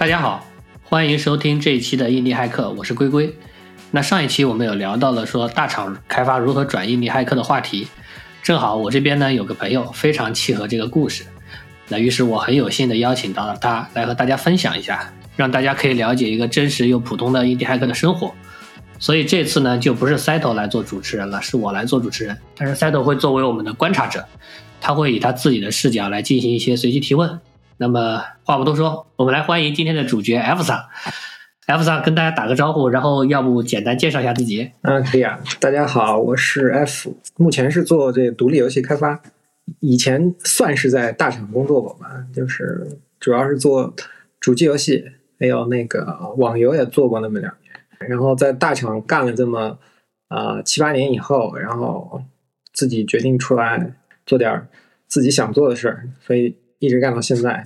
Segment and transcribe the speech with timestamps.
[0.00, 0.46] 大家好，
[0.82, 3.34] 欢迎收听这一期的印尼骇客，我是龟龟。
[3.90, 7.86] 那上一期我们有聊到了说大厂开发如何转印尼骇客的话题，
[8.42, 11.24] 正好我这边呢有个朋友非常契合这个故事，
[11.88, 18.34] 那于是我很有幸的邀请到了他来和大家分享一下，让大家可以了解一个真实又普通的印尼骇客的生活。
[18.98, 24.24] 所以这次呢就不是塞头来做主持人了，是我来做主持人，但是塞头会作为我们的观察者，
[24.80, 27.38] 他会以他自己的视角来进行一些随机提问。
[27.80, 30.84] 那么话不多说，我们来欢迎今天的主角 F 桑。
[31.64, 34.70] F 桑跟大家打个招呼，然后要不简单介绍一下自己？
[34.82, 35.40] 啊，可以啊。
[35.58, 39.22] 大家好，我是 F，目前是做这个独立游戏开发，
[39.80, 42.86] 以前算是在大厂工作过吧，就是
[43.18, 43.94] 主要是做
[44.38, 48.10] 主机游戏，还有那个网游也做过那么两年。
[48.10, 49.78] 然后在大厂干了这么
[50.28, 52.22] 啊七八年以后，然后
[52.74, 53.94] 自己决定出来
[54.26, 54.68] 做点
[55.06, 57.64] 自己想做的事儿，所以一直干到现在。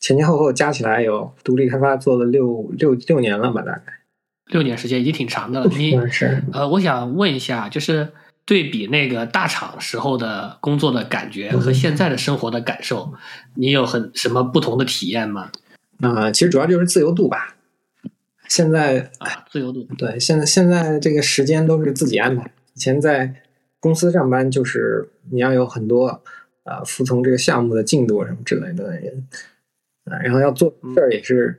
[0.00, 3.82] 前前后后加起来有独立开发做了六六六年了吧，大概
[4.46, 5.70] 六年时间已经挺长的了。
[5.74, 8.12] 你是呃，我想问一下，就是
[8.44, 13.14] 对比那个大厂时候的工作的感觉和现在的生活的感受，
[13.54, 15.50] 你有很什么不同的体验吗？
[16.00, 17.56] 啊，其实主要就是自由度吧。
[18.46, 22.50] 现在啊，自由度对，现在现在这个时间都是自己安排。
[22.74, 23.34] 以前在
[23.80, 26.22] 公司上班，就是你要有很多
[26.64, 29.26] 啊，服从这个项目的进度什么之类的人。
[30.04, 31.58] 啊，然后要做事儿也是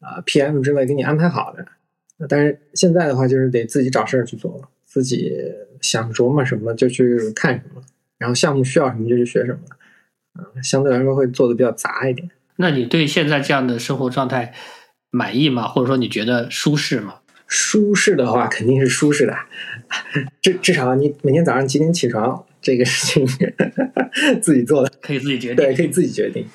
[0.00, 1.66] 啊，PM 之类给你安排好的。
[2.28, 5.32] 但是现在的话，就是得自己找事儿去做，自己
[5.80, 7.82] 想琢磨什么就去看什么，
[8.16, 9.58] 然后项目需要什么就去学什么。
[10.38, 12.30] 嗯，相对来说会做的比较杂一点。
[12.56, 14.54] 那你对现在这样的生活状态
[15.10, 15.66] 满意吗？
[15.68, 17.16] 或者说你觉得舒适吗？
[17.46, 19.36] 舒适的话肯定是舒适的，
[20.40, 23.26] 至至少你每天早上几点起床这个事情
[24.40, 26.46] 自己做的，可以自己决定，对，可以自己决定。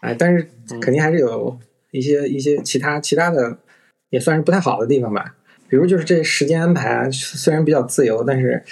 [0.00, 0.48] 哎，但是
[0.80, 1.58] 肯定还是有
[1.90, 3.58] 一些一些其他其他的，
[4.10, 5.36] 也算是不太好的地方吧。
[5.68, 8.62] 比如就是这时间安排啊，虽然比较自由，但是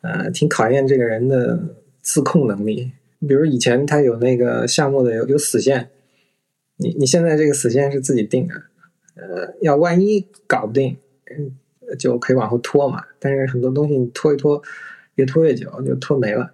[0.00, 2.92] 呃，挺考验这个人的自控能力。
[3.26, 5.90] 比如以前他有那个项目的有有死线，
[6.78, 8.54] 你你现在这个死线是自己定的，
[9.16, 10.96] 呃，要万一搞不定，
[11.30, 11.52] 嗯，
[11.98, 13.04] 就可以往后拖嘛。
[13.18, 14.62] 但是很多东西你拖一拖，
[15.16, 16.52] 越拖越久，就拖没了。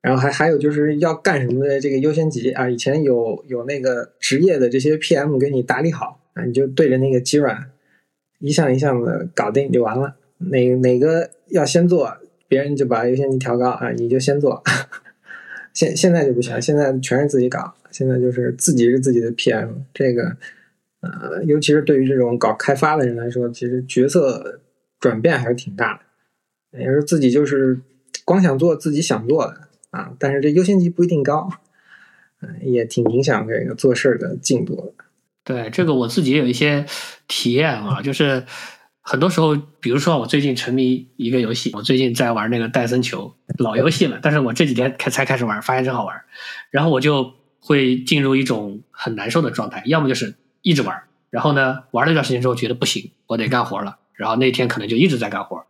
[0.00, 7.70] 然后还还有就是要干什么的这个优先级啊，以前有有那个职业的这些 PM 给你打理好啊，你就对着那个机软
[8.38, 10.16] 一项一项的搞定就完了。
[10.38, 12.16] 哪哪个要先做，
[12.48, 14.62] 别人就把优先级调高啊，你就先做。
[15.74, 19.68] 现现在就不行，现在全是自己搞，现在就是自己是自己的 PM。
[19.92, 20.34] 这个
[21.02, 24.60] 呃，尤其是对于这种搞开发的人来说，其实角色
[24.98, 26.78] 转变还是挺大的。
[26.78, 27.78] 也是自己就是
[28.24, 29.68] 光想做自己想做的。
[29.90, 31.50] 啊，但是这优先级不一定高，
[32.42, 35.04] 嗯，也挺影响这个做事的进度的。
[35.42, 36.86] 对，这个我自己也有一些
[37.26, 38.44] 体验啊， 就是
[39.00, 46.22] 很多时候，比如说我最近沉迷一个游戏，我最近在玩那个戴森球，老游戏了，但是我这几天开才开始玩，发现真好玩，
[46.70, 55.64] 然后我就会进入一种很难受的状态，要么就是一直玩，然后呢，玩了一段时间之后觉得不行，我得干活了，然后那天可能就一直在干活。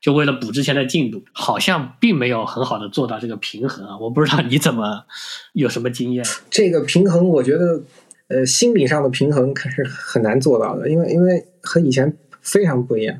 [0.00, 3.98] 就为了补之前的进度，好像并没有很好的做到这个平衡啊！
[3.98, 5.04] 我不知道你怎么
[5.52, 6.24] 有什么经验。
[6.48, 7.82] 这个平衡，我觉得，
[8.28, 13.18] 呃，心理上的平衡可是很难做到的，因为因为和以前非常不一样。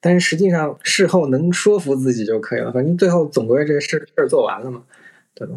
[0.00, 4.82] 但是实际上事后能说服自己就可以了，反正最后总归这个事事儿做完了嘛，
[5.34, 5.54] 对吧？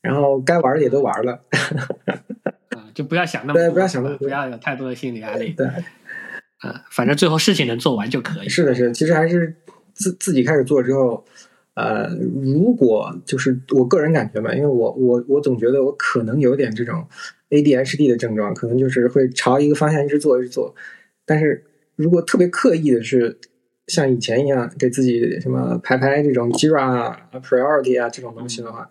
[0.00, 1.40] 然后该玩的也都玩了，
[2.70, 5.66] 啊，就不要想那么对，不要想那么多不要有太多的心理压力，对，
[6.60, 8.48] 啊，反正最后事情能做完就可以。
[8.48, 9.54] 是的，是，的，其实还是。
[9.92, 11.22] 自自己开始做之后，
[11.74, 12.08] 呃，
[12.42, 17.06] 如果就是我个人感觉吧，因为我我我总觉得我可能有点这种
[17.50, 20.74] ADHD 的症状，可能就是会朝一个方向一直做一直做。
[21.26, 21.62] 但是
[21.96, 23.36] 如果特别刻意的是
[23.88, 28.88] 像以前一样给自己什么排排这种 Jira 啊、Priority 啊这种东西的话，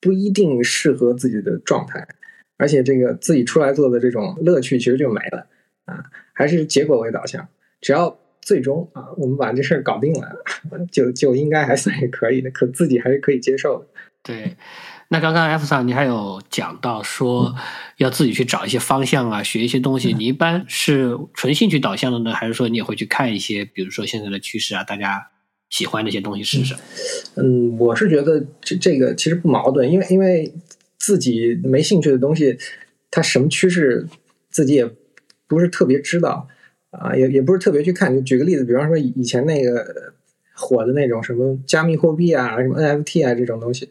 [0.00, 2.08] 不一定适合自己的状态，
[2.56, 5.46] 而且这个自己出来做的这种乐趣其实就没了
[5.86, 6.04] 啊，
[6.34, 7.48] 还是结果为导向，
[7.80, 8.18] 只要。
[8.42, 10.36] 最终啊，我们把这事儿搞定了，
[10.92, 13.86] 就就应该还算是可以的，可自己还是可以接受的。
[14.22, 14.54] 对，
[15.08, 17.56] 那刚刚 F 上你还有讲到说
[17.96, 20.12] 要自己去找一些方向啊，学一些东西。
[20.12, 25.26] 你一般是纯兴趣导向的呢，还是说你也会去看一些，比如说现在的趋势啊，大家
[25.68, 26.76] 喜欢那些东西是不是？
[27.34, 30.54] 嗯，我是觉得这这个其实不矛盾，因为因为
[30.96, 32.56] 自己没兴趣的东西，
[33.10, 34.06] 它什么趋势
[34.50, 34.88] 自己也
[35.46, 36.48] 不是特别知道。
[36.90, 40.14] 啊，也也不是特别去看，就举个例子，比方说以前那个
[40.54, 43.90] 火的那种什么加密货币啊，什么 NFT 啊这种东西，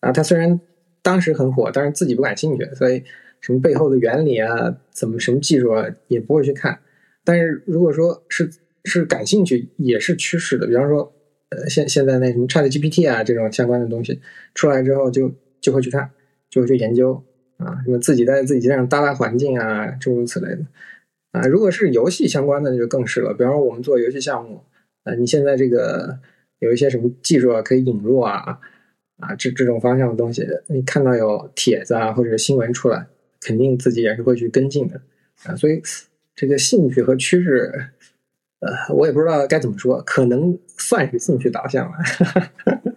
[0.00, 0.58] 啊，它虽然
[1.00, 3.04] 当时很火，但是自己不感兴趣，所以
[3.40, 6.80] 什么背后的原理啊，怎么什么技术啊，也不会去看。
[7.22, 8.50] 但是如果说是
[8.84, 10.66] 是感兴趣，也是趋势的。
[10.66, 11.12] 比方说，
[11.50, 14.20] 呃，现现在那什么 Chat GPT 啊这种相关的东西
[14.54, 16.10] 出来之后，就就会去看，
[16.48, 17.22] 就会去研究
[17.58, 20.62] 啊，什么自己在自己身上搭搭环境啊，诸如此类的
[21.32, 21.42] 啊。
[21.42, 23.32] 如果是游戏相关的，那就更是了。
[23.32, 24.64] 比方说我们做游戏项目，
[25.04, 26.18] 啊，你现在这个
[26.58, 28.58] 有一些什么技术啊可以引入啊
[29.18, 33.06] 啊这这种方向的东西，你看到有帖子啊或者新闻出来，
[33.40, 35.00] 肯定自己也是会去跟进的
[35.44, 35.54] 啊。
[35.56, 35.82] 所以。
[36.36, 37.70] 这个兴趣和趋势，
[38.60, 41.98] 呃，我也不知道该怎么说，可能算是兴趣导向吧。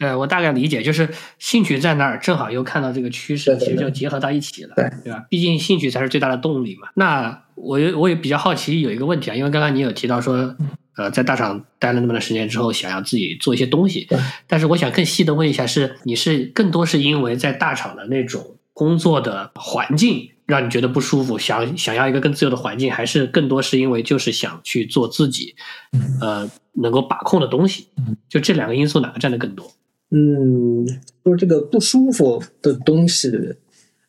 [0.00, 1.06] 对我大概理解，就是
[1.38, 5.26] 兴趣在那儿，正好又看到这个趋势，其实就结合到一起了，对吧？
[5.28, 6.88] 毕竟兴趣才是最大的动力嘛。
[6.94, 10.56] 那我我也比较好奇有一个问题啊，因为刚刚你有提到说，
[10.96, 14.08] 呃，在大厂待了那么长时间之后，想要自己做一些东西，
[14.46, 20.30] 但是我想更细的问一下，是你是更多是因为在大厂的那种工作的环境？
[20.46, 25.54] 让你觉得不舒服，想想要一个更自由的环境，还是更多是因为就是想去做自己，
[26.20, 27.86] 呃，能够把控的东西。
[28.28, 29.70] 就这两个因素，哪个占的更多？
[30.10, 30.86] 嗯，
[31.24, 33.56] 就是这个不舒服的东西，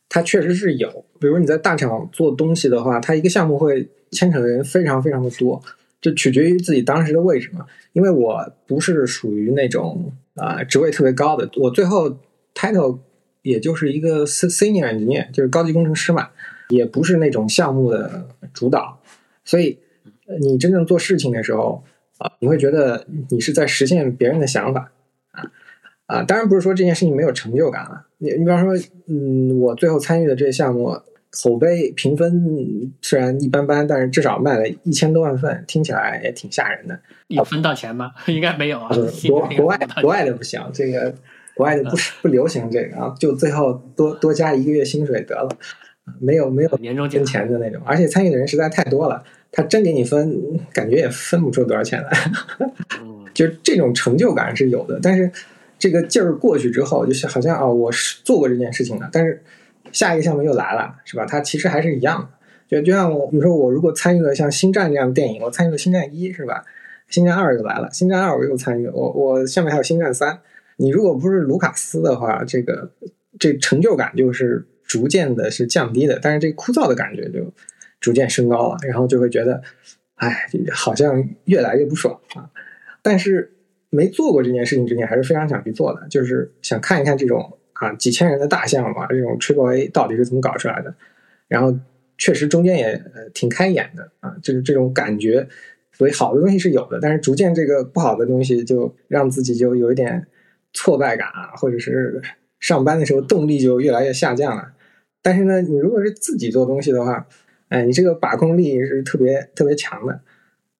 [0.08, 1.04] 它确实是有。
[1.18, 5.62] 比如你在大厂做东西的话，它一个项目会牵扯的人非常非常的多，
[6.00, 7.66] 就取决于自己当时的位置嘛。
[7.92, 12.18] 因为我不是属于那种啊职位特别高的，我最后
[12.54, 12.98] title。
[13.42, 16.28] 也就是一个 senior engineer，就是高级工程师嘛，
[16.68, 18.24] 也不是那种项目的
[18.54, 19.02] 主导，
[19.44, 19.76] 所以
[20.40, 21.82] 你真正做事情的时候
[22.18, 24.92] 啊，你会觉得你是在实现别人的想法
[26.12, 28.06] 啊啊，当然不是说这件事情没有成就感了。
[28.18, 28.74] 你你比方说，
[29.08, 30.96] 嗯，我最后参与的这些项目，
[31.30, 36.98] 口碑评分虽然一般般，但是至少卖了一千多万份，听起来也挺吓人的。
[37.28, 38.10] 有分到钱吗？
[38.26, 38.88] 应该没有啊。
[39.28, 41.14] 国 国外国外的不行，这个。
[41.54, 45.50] 国外的不不流行这个啊，就最后多多加一个月薪水得了，
[46.18, 49.22] 没有没有年终分钱的那种，而且参与的人实在太多了，
[49.52, 50.34] 他真给你分，
[50.72, 52.10] 感觉也分不出多少钱来。
[53.34, 55.30] 就这种成就感是有的，但是
[55.82, 59.42] 这个劲儿过去之后，就是好像啊，我是做过这件事情的，但是
[59.90, 61.26] 下一个项目又来了，是吧？
[61.26, 62.28] 它其实还是一样的。
[62.68, 66.62] 就就像我，你说我如果参与了像《星战》这样的电影，我参与了《星战一》，是吧？
[67.12, 70.32] 《星战二》又来了，《星战二》我又参与，我我下面还有《星战三》。
[70.76, 72.88] 你如果不是卢卡斯的话，这个
[73.40, 77.52] 这成就感就是逐渐的是降低的，但是这枯燥的感觉就
[77.98, 79.60] 逐渐升高了，然后就会觉得，
[80.14, 82.48] 哎，好像越来越不爽啊。
[83.02, 83.52] 但是
[83.92, 90.92] 没做过这件事情之前，还是非常想去做的，就是想看一看这种啊几千人的大项目啊，这种 Triple A 到底是怎么搞出来的。
[91.46, 91.78] 然后
[92.18, 93.00] 确实中间也
[93.32, 95.46] 挺开眼的啊，就是这种感觉。
[95.92, 100.26] 所以好的东西是有的，但是逐渐这个不好的东西就让自己就有一点。
[100.74, 102.18] 挫败感啊，或者是
[102.58, 104.72] 上班的时候动力就越来越下降了。
[105.20, 107.26] 但是呢，你如果是自己做东西的话，
[107.68, 110.18] 哎，你这个把控力是特别特别强的，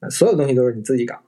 [0.09, 1.20] 所有东西都是你自己搞，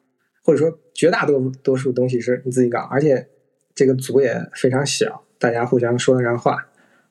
[0.45, 3.27] 或者说绝大多多数东西是你自己搞，而且
[3.75, 6.67] 这个组也非常小，大家互相说得上话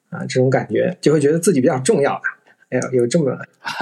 [0.09, 2.21] 啊，这种感觉就会觉得自己比较重要吧。
[2.69, 3.37] 哎呀，有这么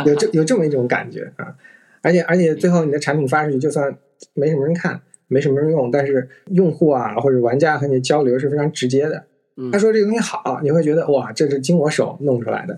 [0.05, 1.55] 有这有这么一种感觉啊，
[2.01, 3.95] 而且而且最后你的产品发出去，就算
[4.33, 5.01] 没什么人看。
[5.33, 9.25] 没什么人用，但是用户啊或者玩家和你交流是非常直接的。
[9.71, 12.77] 他说这个东西好，你会觉得哇，这是经我手弄出来的。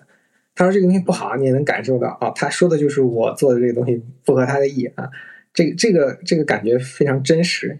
[0.53, 5.09] 他说这个东西不好，你也能感受到哦，他说的就是我做的这个东西不合他的意啊。
[5.53, 7.77] 这个这个这个感觉非常真实，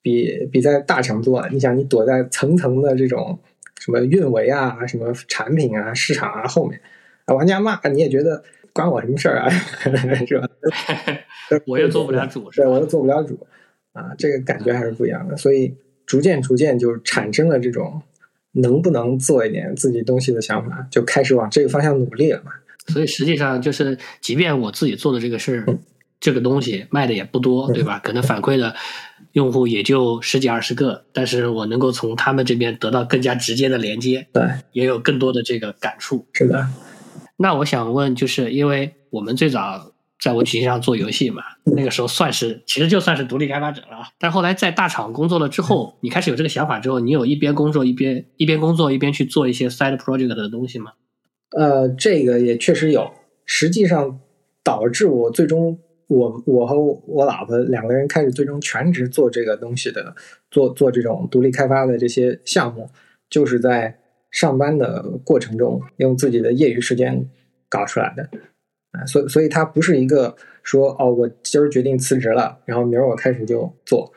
[0.00, 3.38] 比比在大厂做，你想你躲在层层的这种
[3.80, 6.80] 什么运维啊、什么产品啊、市场啊后面，
[7.26, 8.42] 啊玩家骂你也觉得
[8.72, 9.50] 关我什么事儿啊，
[10.26, 10.48] 是吧？
[11.66, 13.38] 我又做不了主，对，我又做不了主。
[13.92, 18.00] 啊，这个感觉还是不一样的，所以逐渐逐渐就产生了这种
[18.52, 22.52] 能不能做一点自己东西的想法，就开始往这个方向努力了嘛。
[22.86, 25.78] 所以实际上就是，即便我自己做的这个事儿，
[26.22, 27.98] 这个东西卖的也不多，对吧？
[27.98, 28.74] 可能反馈的
[29.32, 36.26] 用户也就十几二十个，但是我能够从他们这边得到更加直接的连接，对，也有更多的这个感触。
[36.32, 36.66] 是的。
[37.36, 39.92] 那我想问，就是因为我们最早。
[40.22, 44.06] 在我体系上做游戏嘛，那个时候算是，其实就算是独立开发者了。
[44.20, 50.92] 但后来在大厂工作了之后，你开始有这个想法之后，你有一边工作一边一边工作一边去做一些 side project 的东西吗？
[51.58, 53.10] 呃，这个也确实有。
[53.44, 54.20] 实际上
[54.62, 55.80] 导致我最终，
[56.12, 60.14] 我我和我老婆两个人开始最终全职做这个东西的，
[60.50, 62.90] 做做这种独立开发的这些项目，
[63.30, 63.98] 就是在
[64.30, 67.28] 上班的过程中用自己的业余时间
[67.68, 68.28] 搞出来的。
[68.92, 74.12] 啊，所所以它不是一个说哦，我今儿决定辞职了，然后明儿我开始就做，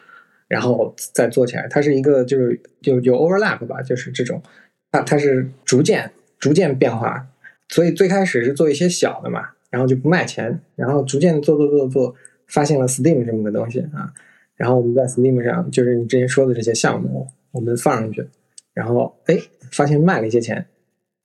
[0.49, 1.65] 然后再做起来。
[1.69, 4.43] 它是一个就是就有 overlap 吧，就是这种，
[4.91, 7.25] 它它是逐渐逐渐变化。
[7.69, 12.15] 所以最开始是做一些小的嘛，然后就不卖钱，然后逐渐做做做做，
[12.47, 14.13] 发现了 Steam 这么个东西啊，
[14.55, 18.25] 然后我们在 Steam 上就是你之前说的这些项目，我们放上去，
[18.73, 19.37] 然后哎
[19.71, 20.65] 发现卖了一些钱，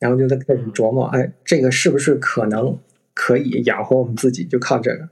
[0.00, 2.76] 然后就在开始琢磨，哎这个是不是可能
[3.14, 5.08] 可以养活我们自己，就靠这个，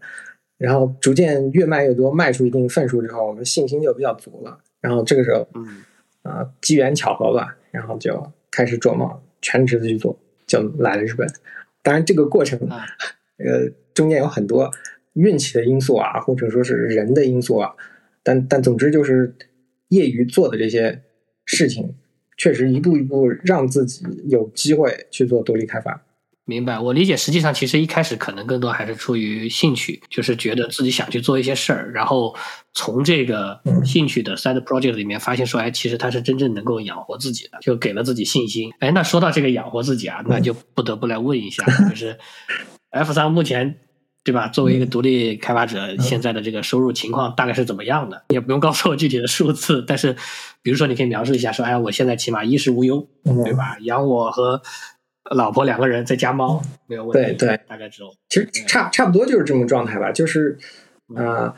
[0.57, 5.85] 然后逐渐越卖越多，卖出一定份数之后，我们信心就比较足了，然后这个时候，嗯
[6.23, 10.19] 啊机缘巧合吧，然后就开始琢磨全职的去做。
[10.49, 11.31] 就来了日本，
[11.83, 12.59] 当然这个过程，
[13.39, 14.71] 呃，中间有很多
[15.15, 17.73] 运气的因素啊，或者说是人的因素啊，
[18.23, 19.35] 但但总之就是
[19.89, 21.03] 业余做的这些
[21.45, 21.95] 事情，
[22.37, 26.05] 确实一步一步让自己有机会去做独立开发。
[26.45, 27.15] 明白，我理解。
[27.15, 32.35] 实际上，其实一开始可能更多还是出于兴趣，就是觉得自己想去做一些事儿，然后
[32.73, 38.73] 从这个兴趣的 side project 里面发现说，哎，其实它是真正能够养活自己的，就给了自己信心。
[38.79, 42.17] 哎，那说到这个养活自己啊，那就不得不来问一下， 就是
[42.99, 43.77] F 三目前
[44.25, 44.49] 对吧？
[44.49, 48.25] 作为一个独立开发者，现在的这个收入情况大概是怎么样的？
[48.29, 50.15] 也不用告诉我具体的数字，但是
[50.63, 53.09] 比如说你可以描述一下，说，哎，我现在起码衣食无忧，
[53.45, 53.79] 对吧？
[53.81, 54.63] 养我和。
[55.37, 58.09] 老婆两个人在家猫没有问题，对对，大概只有。
[58.31, 60.57] 其实差差不多就是这么状态吧，就是
[61.15, 61.55] 啊，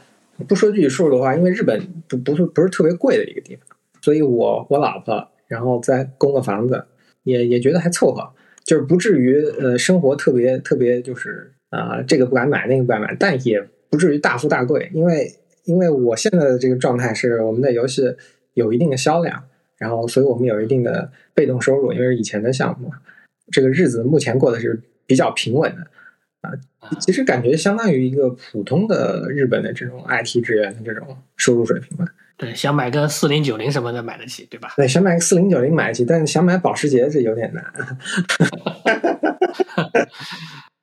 [0.48, 3.64] 不说具体数的话，因为日本不不是不是特别贵的一个地方，
[4.02, 6.84] 所以我我老婆然后再供个房子，
[7.22, 8.32] 也也觉得还凑合，
[8.64, 15.32] 就是不至于呃生活特别特别就是啊这个不敢买那个不敢买，但也不至于大富大贵，因为
[15.64, 18.14] 因为我现在的这个状态是我们的游戏
[18.54, 19.42] 有一定的销量，
[19.78, 22.90] 然后所以我们有一定的被动收入，因为是以前的项目。
[23.50, 25.82] 这个日子目前过的是比较平稳的
[26.42, 26.52] 啊，
[27.00, 32.04] 其实感觉相当于一个普通的日本的这种 IT 职员的这种收入水平吧。
[32.40, 34.72] 对，想买个四零九零什么的买得起，对吧？
[34.76, 37.64] 对，想买个四零九零买得起，但是想买保时捷这有点难。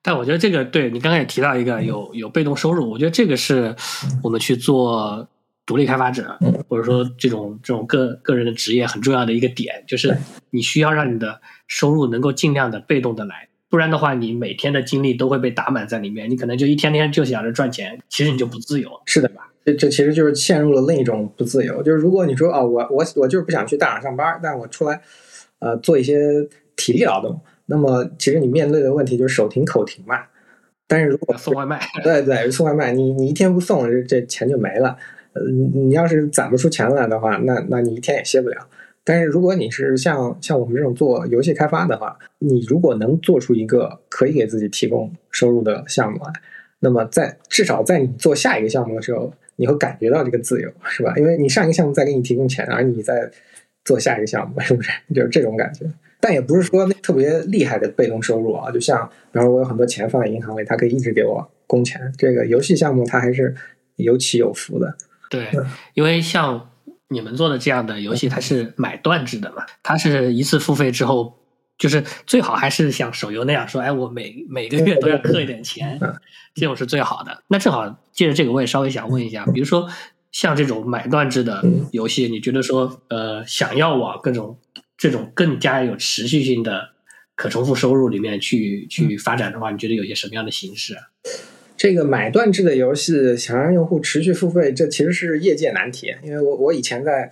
[0.00, 3.74] 但我觉得这个对你刚刚也提到一个有有被动收入，我觉得这个是
[4.22, 5.28] 我们去做
[5.66, 6.38] 独立开发者，
[6.68, 10.16] 或者说这种这种个个人的职业很重要的一个点，就是
[10.50, 11.40] 你需要让你的。
[11.70, 18.90] 收入能够尽量的被动的来，不然的话，你每天的精力都会被打满在里面，你可能就一天天就想着赚钱，其实你就不自由。
[19.04, 19.50] 是的吧？
[19.68, 21.82] 这这其实就是陷入了另一种不自由。
[21.82, 25.00] 就是如果你说啊，我我我就是不想去大厂上班，但我出来
[25.58, 30.22] 呃做一些体力劳动，那么其实你面对的问题就是手停口停嘛。
[30.86, 34.96] 但是如果送外卖，对对，送外卖，你你一天不送，这这钱就没了。
[35.34, 38.56] 呃，你要是攒不出钱来的话，那那你一天也歇不了。
[39.04, 46.32] 但是如果你是像像我们这种做游戏开发的话，你如果能做出一个可以给自己提供收入的项目来，
[46.80, 51.12] 那么在至少在你做下一个项目的时候，你会感觉到这个自由，是吧？
[51.18, 53.30] 因为你上一个项目在给你提供钱，而你在
[53.84, 54.90] 做下一个项目，是不是？
[55.14, 55.84] 就是这种感觉。
[56.20, 62.12] 但也不是说特别厉害的被动收入啊，就像比方说我有很多钱放在银行里，它可以一直给我工钱。
[62.16, 63.54] 这个游戏项目它还是
[63.96, 64.96] 有起有伏的。
[65.28, 65.46] 对，
[65.92, 66.70] 因为像。
[67.10, 69.64] 你们做的这样的游戏，它是买断制的嘛？
[69.82, 71.38] 它是一次付费之后，
[71.78, 75.98] 就是最好还是像手游那样说，哎，我每每个月都要氪一点钱，
[76.54, 77.44] 这种是最好的。
[77.48, 79.88] 那正好借着这个，我也稍微想问一下，比如说
[80.32, 84.58] 像这种买断制的游戏，你觉得说，呃，想要往各种
[84.96, 86.88] 这种更加有持续性的
[87.36, 90.96] 可重复收入里面去去发展的话，你觉得有些什么样的形式？
[91.76, 96.12] 这个买断制的游戏想让用户持续付费，这其实是业界难题。
[96.24, 97.30] 因为我我以前在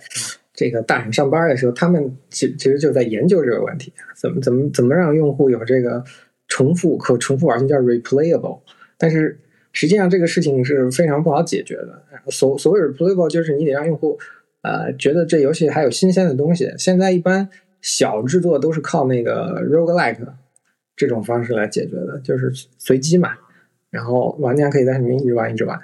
[0.57, 6.03] 这个大厂上班的时候，他们其其实就在研究这个问题，怎么怎么怎么让用户有这个
[6.47, 8.61] 重复可重复玩性叫 replayable。
[8.97, 9.39] 但是
[9.71, 12.01] 实际上这个事情是非常不好解决的。
[12.31, 14.17] 所所谓 replayable 就是你得让用户
[14.63, 16.73] 呃觉得这游戏还有新鲜的东西。
[16.75, 17.47] 现在一般
[17.81, 20.17] 小制作都是靠那个 roguelike
[20.95, 23.33] 这种方式来解决的，就是随机嘛。
[23.91, 25.79] 然后玩家可以在里面一直玩一直玩，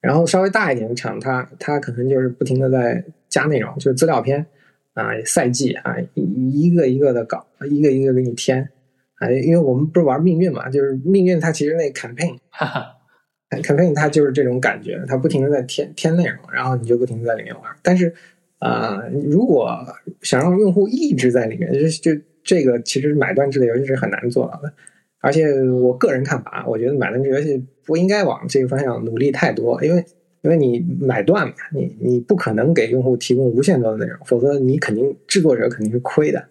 [0.00, 4.46] 然后稍微大一点的厂，它它可能就是不停的在加内容，就是资料片
[4.92, 8.68] 啊、赛季啊，一一个一个的搞，一个一个给你添
[9.14, 9.30] 啊。
[9.30, 17.64] 因为我们不是玩命运嘛，就是命运它其实那 campaign，campaign 它就是这种感觉，它不停的在添添内容，然后你就不停的在里面玩。
[17.82, 18.14] 但是
[18.58, 19.82] 啊，如果
[20.20, 24.72] 想让用户一直在里面，就就这个其实买断制的游戏是很难做到的。
[25.20, 30.04] 而且我个人看法，我觉得买断制游戏不应该往这个方向努力太多，因为
[30.42, 36.44] 因为你买断嘛，你你不可能给用户提供无限多的内容，否则你肯定制作者肯定是亏的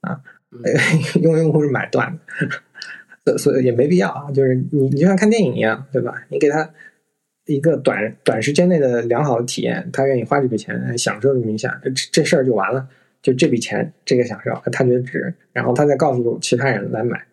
[0.00, 0.20] 啊，
[1.20, 2.18] 因为用户是买断
[3.24, 4.30] 的，所以也没必要啊。
[4.30, 6.26] 就是你你就像看电影一样，对吧？
[6.28, 6.68] 你给他
[7.46, 12.88] 一个短短时间内的良好的体验，他愿意花这笔钱享受这么一下，这这事儿就完了。
[13.22, 17.26] 就这笔钱这个享受他觉得值，然后他再告诉其他人来买，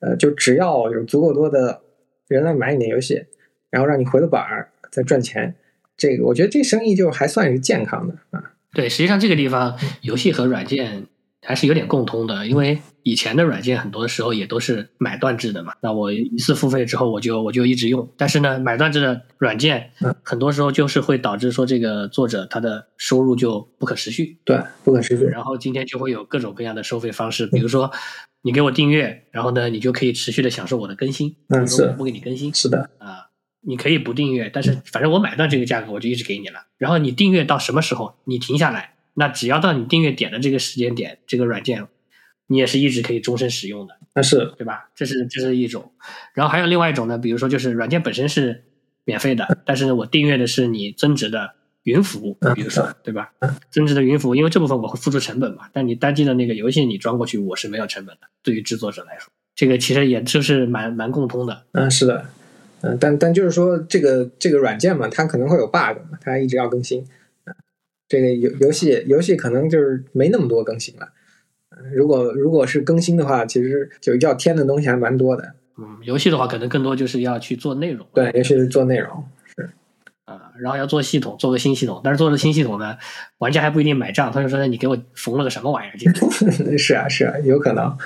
[0.00, 1.80] 呃，就只要有足够多的
[2.26, 3.24] 人来买你的游戏，
[3.70, 5.54] 然后让你回了本儿再赚钱，
[5.96, 8.42] 这个我觉得这生意就还算是健康的啊。
[8.72, 11.06] 对，实际上这个地方游戏和软件。
[11.40, 15.72] 还是有点共通的，因为以前的软件很多的时候也都是买断制的嘛。
[15.80, 18.12] 那我一次付费之后，我就我就一直用。
[18.16, 19.92] 但是呢，买断制的软件，
[20.24, 24.38] 很多时候就是会导致说这个作者他的收入就不可持续。
[24.44, 25.24] 对，不可持续。
[25.26, 27.92] 然后今天就会有各种各样的收费方式，比如说
[28.42, 31.36] 你给我订阅，然后呢，你就可以持续的享受我的更新。
[31.50, 31.94] 嗯，是。
[31.96, 32.52] 不给你更新。
[32.52, 32.90] 是的。
[32.98, 33.27] 啊，
[33.60, 36.66] 你可以不订阅，但是反正我买断这个价格，我就一直给你了。
[36.76, 41.86] 然后你订阅到什么时候，你停下来，那只要到你订阅点的这个时间点，这个软件。
[42.50, 44.88] 你也是一直可以终身使用的，那是对吧？
[44.94, 45.92] 这是这是一种，
[46.32, 48.64] 然后还有另外一种呢，比如说就是软件本身是
[49.04, 53.32] 免费的，但是呢，我订阅的是你增值的云服务，比如说对吧？
[53.70, 58.28] 增值的云服务，因为这部分我会付出成本嘛，但你单机的那个游戏你装过去，我是没有成本的。
[58.42, 61.66] 对于制作者来说，这个其实也就是蛮蛮共通的。
[61.72, 62.30] 嗯，是的，
[62.82, 67.04] 嗯，但但就是说这个这个软件嘛，它可能会有 bug，它一直要更新。
[68.08, 71.08] 这个游游戏游戏可能就是没那么多更新了。
[71.94, 75.54] 如果如果是更新的话，其实就要添的东西还蛮多的。
[75.76, 78.06] 嗯，游戏的话，可能更多就是要去做内容。
[78.14, 79.70] 对，尤其是做内容是。
[80.24, 82.00] 啊，然后要做系统，做个新系统。
[82.02, 82.96] 但是做了新系统呢，
[83.38, 84.32] 玩家还不一定买账。
[84.32, 85.98] 他就说：“你给我缝了个什么玩意儿？
[86.76, 87.96] ”是啊，是啊，有可能。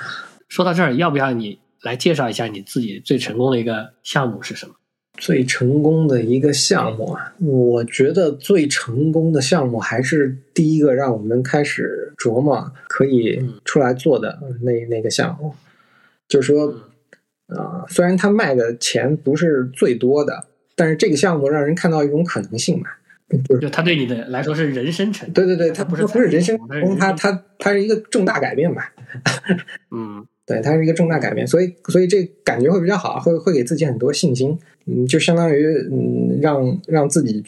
[0.49, 4.75] 说到这儿，要不要你来介绍一下你自己最成功的一个项目是什么？
[5.19, 15.55] 最成功的一个项目啊，我觉得最成功的项目还是第一个让我们开始琢磨可以出来做的那那个项目，
[16.27, 16.75] 就是说，
[17.49, 22.89] 啊，虽然他卖的钱不是最多的，但是这个项目让人看到一种可能性嘛，
[23.61, 28.93] 就他对你的来说是人生成，对对对，他不是不是人生成功，它它它是一个重大改变吧，
[29.93, 30.27] 嗯。
[30.45, 37.45] 对，它是一个重大改变，所以所以这感觉会比较好，会会给自己很多信心，嗯，就相当于嗯，让让自己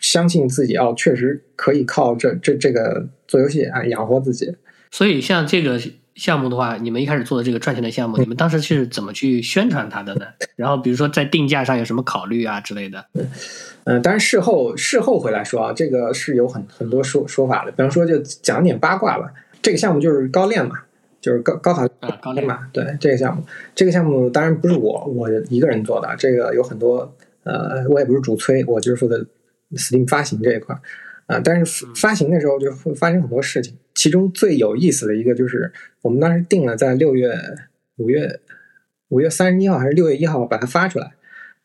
[0.00, 4.56] 相信自己哦，确实可以靠这这这个做游戏啊养活自己。
[4.90, 5.78] 所以像这个
[6.14, 10.24] 项目的话，你们一开始做的这个赚钱的项目，你们当时是怎么去宣传它的呢？
[10.56, 13.04] 然后比如说在定价上有什么考虑啊之类的？
[13.84, 20.76] 嗯，当然事后事后回来说啊，这个是有很很多说说法的，比方说就讲点八卦吧，这个项目就是高练嘛。
[21.26, 21.82] 就是高高考
[22.46, 23.42] 嘛，对这个项目，
[23.74, 27.12] 这个项目当然不是我我一个人做的，这个有很多
[27.42, 29.26] 呃，我也不是主催，我就是负责
[29.72, 30.78] Steam 发行这一块
[31.26, 31.40] 啊。
[31.42, 37.34] 但是发行的时候就会发生很多事情，其中最有意思的一个就是我们当时定了在六月
[37.96, 38.38] 五月
[39.08, 41.14] 五月三十一号还是六月一号把它发出来，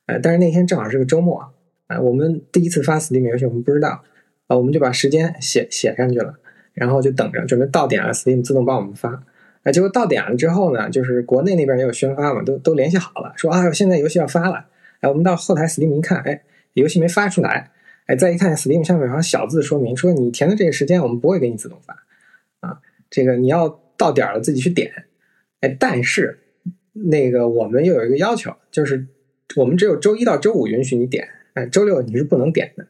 [0.08, 1.54] 呃，但是那天正好是个周末
[1.86, 4.02] 啊，我们第一次发 Steam 游戏我们不知道
[4.48, 6.40] 啊，我们就把时间写写上去了，
[6.74, 9.24] 然后就等着准备到点了，Steam 自动帮我们发。
[9.64, 14.66] 哎，结果到点了之后呢，就是国内那边也有宣发嘛，都都联系好了，说啊，现在游戏要发了。
[15.02, 16.42] 哎，我们到后台 Steam 一看，哎，
[16.74, 17.72] 游戏没发出来。
[18.08, 21.94] 哎，再一看 Steam 上面好像小字说明说，你填的这个时间我们不会给你自动发
[22.62, 24.92] 啊，这个你要到点了自己去点。
[25.60, 26.40] 哎，但是
[26.94, 29.06] 那个我们又有一个要求，就是
[29.56, 32.88] 我们只有周一到周五允许你点，哎，周六你是不能点的。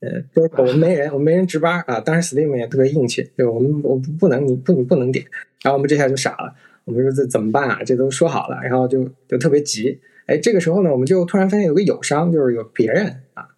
[0.00, 2.00] 呃，就是我们没人，我们没人值班啊。
[2.00, 5.24] 当时 Steam 也特别硬气，就我们我不能你不你不能点。
[5.62, 7.82] 然后我们这下就傻了，我们说这怎么办啊？
[7.84, 10.00] 这都说好了，然后就就特别急。
[10.26, 13.48] 哎，这个时候呢，我们就突然发现有个友商，就是有别人啊，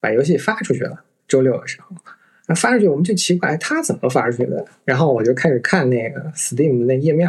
[0.00, 1.04] 把游戏发出去了。
[1.28, 1.96] 周六的时候，
[2.46, 4.64] 那发出去我们就奇怪，他怎么发出去的？
[4.84, 7.28] 然后我就开始看那个 Steam 那页面，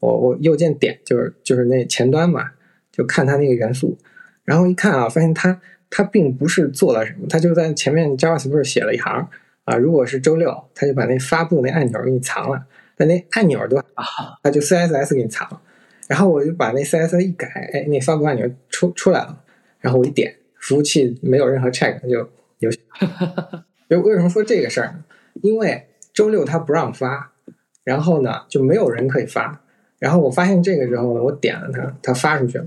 [0.00, 2.50] 我我右键点就是就是那前端嘛，
[2.90, 3.96] 就看他那个元素，
[4.44, 5.60] 然后一看啊，发现他
[5.90, 9.28] 他并不是做了什么，他就在前面 JavaScript 写了一行
[9.64, 12.66] 啊，如果是周六，他就把那发布那按钮给你藏了。
[12.96, 14.04] 但那按钮都啊，
[14.42, 15.60] 他就 CSS 给你藏了，
[16.08, 19.42] 然后我就把那 CSS 一改，哎，那发布按钮出出来了，
[19.80, 22.28] 然后我一点，服务器没有任何 check 就
[22.60, 22.80] 游戏。
[23.90, 25.04] 就为什么说这个事儿呢？
[25.42, 27.32] 因为周六他不让发，
[27.84, 29.62] 然后呢就没有人可以发，
[29.98, 32.66] 然后我发现这个之后呢，我点了它，它发出去了，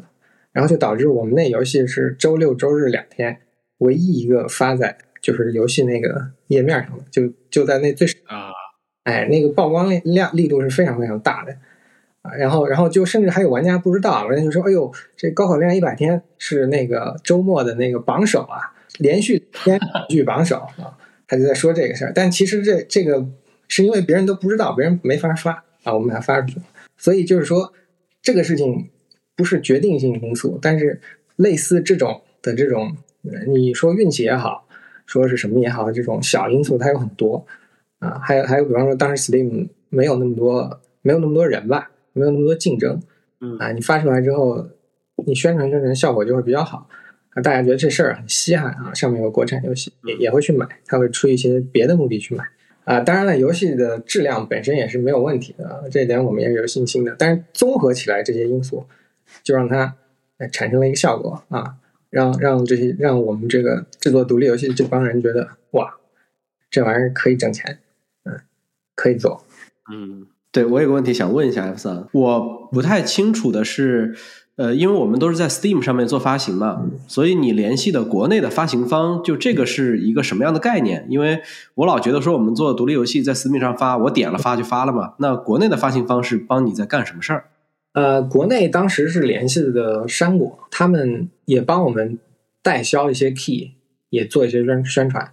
[0.52, 3.42] 然后就导致我们那游戏是周六周日两天
[3.80, 8.52] 唯一一个发在就是游戏那个页面上的，就就在那最啊。
[9.10, 11.52] 哎，那个曝光量量力度是非常非常大的
[12.22, 12.32] 啊！
[12.36, 20.96] 然后，然后就甚至还有玩家不知道，玩家就说：“哎呦，这高考恋爱一百天是那个周末的那个榜首啊，连续天续榜首啊！”
[21.28, 22.12] 他就在说这个事儿。
[22.14, 23.26] 但其实这这个
[23.68, 26.62] 是因为别人都不知道，别人没法发啊，我们才发出去。
[26.98, 27.74] 所以就是说，
[28.22, 28.90] 这个事情
[29.36, 31.02] 不是决定性因素，但是
[31.38, 32.96] 类似这种的这种，
[33.48, 34.68] 你说运气也好，
[35.06, 37.46] 说是什么也好，这种小因素它有很多。
[38.00, 43.02] 啊，还有还有，比方说当时 Steam 没有那么多没有那么多人吧，没有那么多竞争，
[43.42, 44.68] 嗯啊，你发出来之后，
[45.26, 46.88] 你宣传宣传效果就会比较好，
[47.32, 52.44] 啊，大家觉得这事儿很稀罕啊，上面有国产游戏也也会去买，他会出一些别的目的去买。
[52.86, 57.16] 啊，当然了，游戏的质量本身也是没有问题的，这一点我们也是有信心的。
[57.20, 58.84] 但是综合起来这些因素，
[59.44, 59.96] 就让它
[60.52, 61.76] 产生了一个效果啊，
[62.10, 65.98] 让让这些让我们这个制作独立游戏的这帮人觉得哇，
[66.72, 67.89] 这玩意儿可以挣钱，嗯，
[69.00, 69.42] 可以走。
[69.92, 74.16] 嗯，对我有个问题想问一下 F 三，我不太清楚的是。
[74.60, 81.06] 呃，因为我们都是在 Steam 上面做发行嘛，所以你联系的国内的发行方，就这个是一个什么样的概念？
[81.08, 81.42] 因为
[81.76, 85.14] 我老觉得说我们做独立游戏在 Steam 上发，我点了发就发了嘛。
[85.20, 87.46] 那国内的发行方是帮你在干什么事儿？
[87.94, 92.20] 呃，国内当时是联系的山果，他们也帮我们
[92.62, 93.76] 代销一些 key，
[94.10, 95.32] 也做一些宣宣传，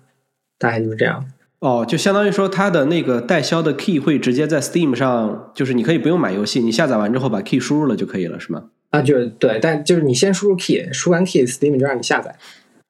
[0.57, 1.27] 大概就是这样。
[1.61, 8.65] 哦，就相当于说它的那个代销的 key 会直接在 Steam 上，就是你可以不用买游戏，你下载完之后把 key 输入了就可以了，是吗？
[8.91, 12.37] 啊，就是对，但就是你先输入 key，输完 key，Steam 就让你下载。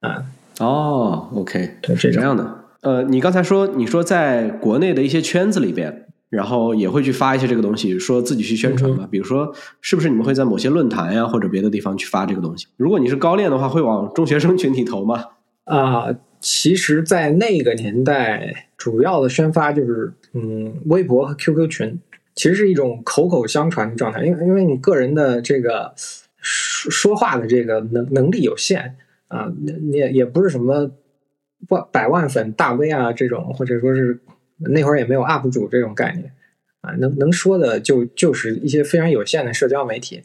[0.01, 0.25] 啊，
[0.59, 2.65] 哦，OK，对，这这样的。
[2.83, 9.09] 呃，你刚才说你说在国内的一些圈子里边，然后也会去发一些这个东西，说自己去宣传嘛。
[9.11, 12.67] 比如说，是不是你们会在某些论坛呀或者别的地方去发这个东西？
[12.77, 15.25] 如果你是高练的话，会往中学生群体投吗？
[15.65, 16.09] 啊，
[16.41, 22.01] 其实，在那个年代，主要的宣发就是嗯，微博和 QQ 群。
[22.35, 25.95] 其实是一种口口相传的状态，因为因为你个人的这个
[26.37, 28.95] 说说话的这个能能力有限
[29.29, 30.91] 啊，你也也不是什么
[31.71, 34.21] 万百万粉大 V 啊这种，或者说是
[34.59, 36.31] 那会儿也没有 UP 主这种概念
[36.83, 40.23] 啊，能能说的就就是一些非常有限的社交媒体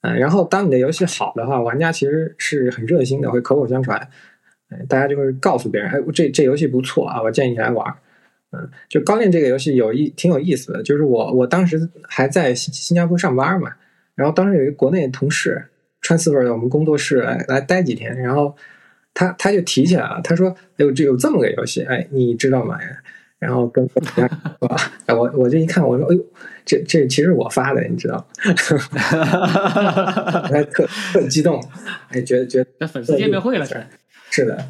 [0.00, 0.12] 啊。
[0.14, 4.10] 然后当你的游戏好的话，玩家其实是很热心的，会口口相传，
[4.88, 7.94] 大家就会告诉别人，哎，这这游戏不错啊，我建议你来玩。
[8.54, 13.72] 嗯，就高练这个游戏有意挺有意思的，就是我我当时还在新新加坡上班嘛，
[14.14, 15.64] 然后当时有一个国内同事
[16.02, 18.54] 川四味的我们工作室来来待几天，然后
[19.14, 22.78] 他他就提起来了，他说：“哎呦，这有这么个游戏，哎，你知道吗？”
[23.38, 23.82] 然后跟
[24.60, 24.76] 我
[25.16, 26.22] 我我就一看，我说：“哎呦，
[26.64, 28.52] 这这其实我发的，你知道？” 他
[30.70, 31.58] 特特激动，
[32.10, 33.66] 哎，觉得觉得粉丝见面会了，
[34.32, 34.68] 是的，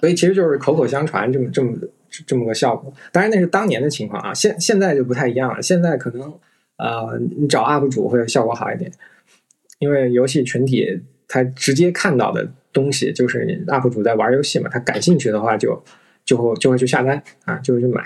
[0.00, 1.72] 所以其实就是口口相传这么这么。
[2.26, 5.60] 这么个效果，当然那是当年的情况啊，现现在就不太一样了。
[5.60, 6.32] 现在可能
[6.78, 8.90] 呃，你找 UP 主会效果好一点，
[9.80, 15.82] 因为游戏群体他直接看到的东西就是 UP 主在玩游戏嘛，他感兴趣的话就
[16.24, 18.02] 就会就会去下单啊，就会去买。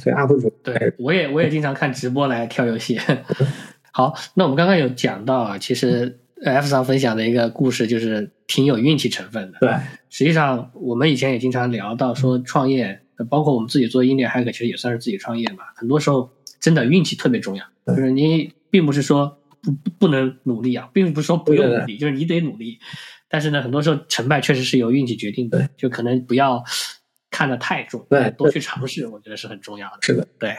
[0.00, 2.98] 所以 UP 主对我也我也经常看直播来挑游戏。
[3.92, 9.58] 好，那我们刚刚有讲到啊，其实 F 上分享的一个故事就是挺有运气成分的。
[9.60, 9.70] 对，
[10.08, 13.00] 实际上我们以前也经常聊到说创业。
[13.28, 15.64] 包括我们自己做音乐 hack，其实也算是自己创业嘛。
[15.74, 22.78] 很多时候真的运气特别重要，就是你并不是说不不能努力啊，并不是说不用努力，就是你得努力。
[23.28, 26.62] 但是呢，很多时候成败确实是由运气决定的，就可能不要
[27.28, 29.98] 看得太重，对，多去尝试，我觉得是很重要的。
[30.02, 30.54] 是的，对。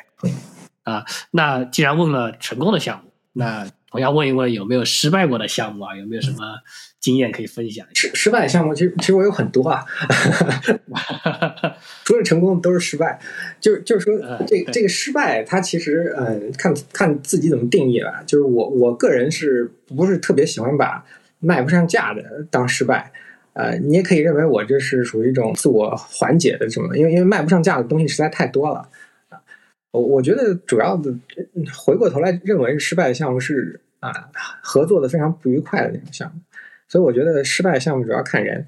[0.83, 5.95] 啊，那既然问了成功的项目，那我要问一问有没有失败过的项目啊？
[5.95, 6.37] 有没有什么
[6.99, 7.85] 经验可以分享？
[7.93, 9.83] 失失败项目其实其实我有很多啊。
[12.05, 13.19] 除了成功都是失败，
[13.59, 18.23] 就是就是说，这这个失败，它其实嗯，看看自己怎么定义吧。
[18.25, 21.05] 就是我我个人是不是特别喜欢把
[21.39, 23.11] 卖不上价的当失败？
[23.53, 26.95] 呃，你也可以认为我这是属于一种自我缓解的什么？
[26.97, 28.89] 因为因为卖不上价的东西实在太多了啊。
[29.91, 31.13] 我我觉得主要的
[31.77, 34.29] 回过头来认为失败的项目是啊，
[34.61, 36.41] 合作的非常不愉快的那种项目。
[36.87, 38.65] 所以我觉得失败项目主要看人，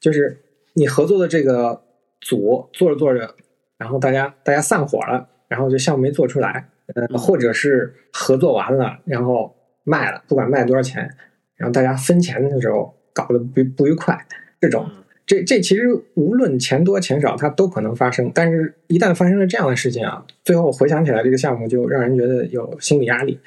[0.00, 0.40] 就是
[0.74, 1.82] 你合作的这个。
[2.22, 3.34] 组做着做着，
[3.78, 11.10] 然后大家大家散伙了，然后这项目没做出来，呃，或者是合作完了，然后卖了，不管卖多少钱，
[11.56, 14.22] 然后大家分钱的时候搞得不不愉快，
[14.60, 14.86] 这种，
[15.30, 18.32] 这这其实无论钱多钱少，它都可能发生。
[18.34, 23.38] 但是，一旦发生了这样的事情啊，最后回想起来，这个项目就让人觉得有心理压力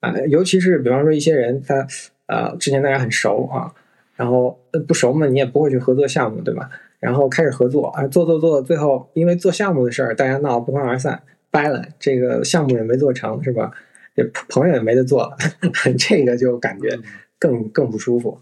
[0.00, 1.86] 啊，尤其是比方说一些人，他
[2.26, 3.72] 呃之前大家很熟啊，
[4.16, 6.68] 然后不熟嘛，你也不会去合作项目，对吧？
[6.98, 13.72] 然后开始合作啊，做做做，最后因为做项目的事儿，大家闹不欢而散，掰了，这个项目也没做成，是吧？
[14.14, 15.38] 这朋友也没得做了，
[15.98, 16.98] 这个就感觉
[17.38, 18.38] 更更不舒服。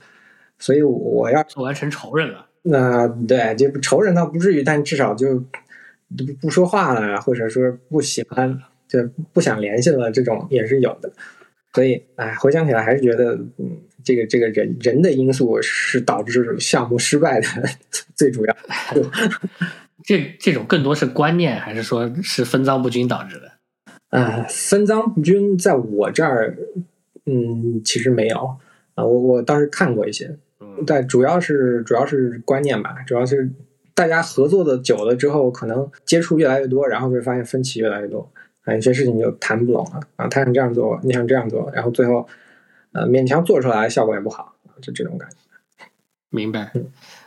[0.59, 2.48] 所以我要做完成仇人了。
[2.63, 5.45] 那对，就仇人倒不至于，但至少就
[6.41, 11.13] 不说话了，或者说不喜欢，就不想联系了，这种也是有的。
[11.75, 13.79] 所以，哎，回想起来还是觉得，嗯。
[14.05, 17.47] 这个这个人人的因素是导致项目失败的
[18.15, 18.57] 最主要。
[20.03, 23.53] 这这种更多是观念，还是说是分赃不均导致的？
[24.19, 26.57] 啊，分赃不均在我这儿，
[27.27, 28.57] 嗯，其实没有
[28.95, 29.05] 啊。
[29.05, 30.39] 我我倒是看过一些，
[30.87, 33.51] 但主要是主要是观念吧，主要是
[33.95, 38.31] 大家合作的久了之后，可能接触越来越多，然后会发现分歧越来越多，
[38.65, 40.29] 啊，有些事情就谈不拢了啊。
[40.29, 42.29] 他想这样做，你想这样做，然后最后
[42.93, 45.37] 呃勉强做出来，效果也不好，就这种感觉。
[46.31, 46.73] 明白。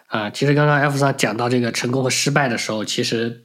[0.08, 3.44] 啊，其实刚刚 F 三讲到这个成功和失败的时候，其实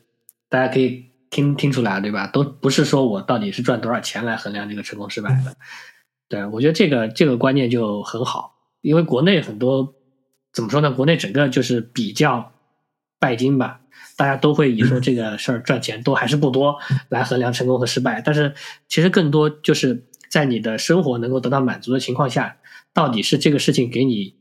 [0.49, 2.27] 大家可以听听出来，对吧？
[2.27, 5.55] 都不是说我到底是赚多少钱来衡量这个成功失败的。
[6.29, 8.56] 对我觉得这个这个观念就很好，
[8.87, 9.95] 因为国内很多
[10.53, 10.91] 怎么说呢？
[10.93, 12.53] 国内整个就是比较
[13.19, 13.81] 拜金吧，
[14.17, 18.21] 大家都会以说这个事儿赚钱多还是不多来衡量成功和失败。
[18.21, 18.55] 但是
[18.89, 22.57] 其实更多就是在你的生活能够得到满足的情况下，
[22.95, 24.35] 到底是这个事情给你。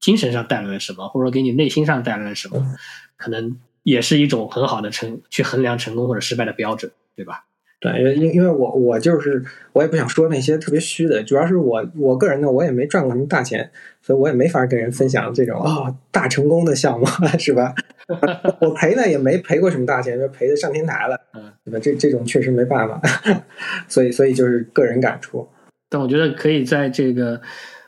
[0.00, 2.74] 精神上带来了什么，或者说给你内心上带来了什么，
[3.18, 7.44] 可能也是一种很好的成去衡量成功或者失败的标准，对吧？
[7.80, 13.70] 对，因因为我我就是我也不想说那些特别虚的，主要是我我个人呢，我也没赚过什么大钱，
[14.02, 17.06] 所以我也没法跟人分享这种啊大成功的项目，
[17.38, 17.74] 是吧？
[18.60, 21.18] 我赔呢也没赔过什么大钱，就赔的上天台了，
[21.64, 21.78] 对吧？
[21.82, 23.00] 这这种确实没办法，
[23.88, 25.48] 所以所以就是个人感触。
[25.88, 27.40] 但我觉得可以在这个。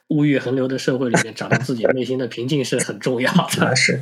[0.09, 3.75] 物欲横流的社会里面，找到自己内心的平静是很重要的。
[3.75, 3.99] 是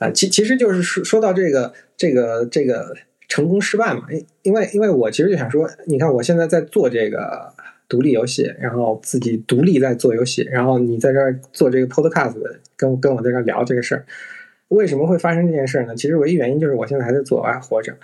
[0.00, 2.92] 啊，其其实就是说说到这个这个这个
[3.28, 7.52] 成功失败嘛，因因为因为我其实就想说，你看我现在在做这个
[7.88, 12.34] 独立游戏，然后自己独立在做游戏，然后你在这儿做这个 podcast，
[12.76, 14.04] 跟跟我在这聊这个事儿，
[14.68, 15.94] 为什么会发生这件事呢？
[15.94, 17.94] 其实唯一原因就是我现在还在做，我还活着，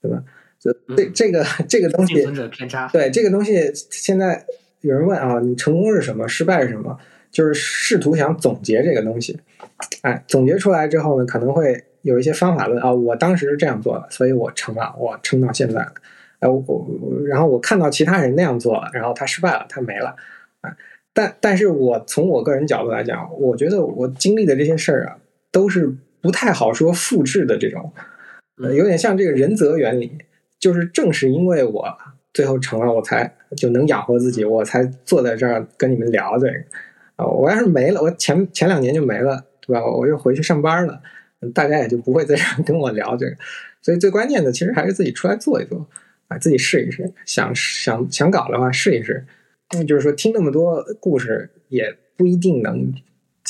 [0.00, 0.22] 对吧？
[0.60, 2.14] 这这这个这个东西，
[2.50, 4.44] 偏差，对这个东西现在。
[4.80, 6.28] 有人问啊，你成功是什么？
[6.28, 6.96] 失败是什么？
[7.32, 9.36] 就是试图想总结这个东西，
[10.02, 12.92] 哎，总结出来之后呢，可能会有一些方法论啊。
[12.92, 15.92] 我当时是这样做的，所以我成了，我撑到现在了。
[16.40, 16.86] 哎，我
[17.26, 20.16] 然后我看到其他人那样做了，然后他失败了，他没了。
[20.60, 20.76] 啊，
[21.12, 25.18] 但但是我从我个人角度来讲，我觉得我经历的这些事儿啊，
[25.52, 27.92] 都是不太好说复制的这种，
[28.74, 30.18] 有点像这个人则原理，
[30.58, 31.98] 就是正是因为我。
[32.34, 36.52] 最后成了，我才就能养活自己，我才坐在这儿跟你们聊这个
[37.16, 37.26] 啊！
[37.26, 39.84] 我要是没了，我前前两年就没了，对吧？
[39.84, 41.00] 我又回去上班了，
[41.54, 43.36] 大家也就不会再跟我聊这个。
[43.82, 45.86] 所以最关键的，其实还是自己出来做一做，
[46.28, 47.12] 啊，自己试一试。
[47.24, 49.26] 想想想搞的话，试一试。
[49.72, 52.92] 那就是说，听那么多故事，也不一定能。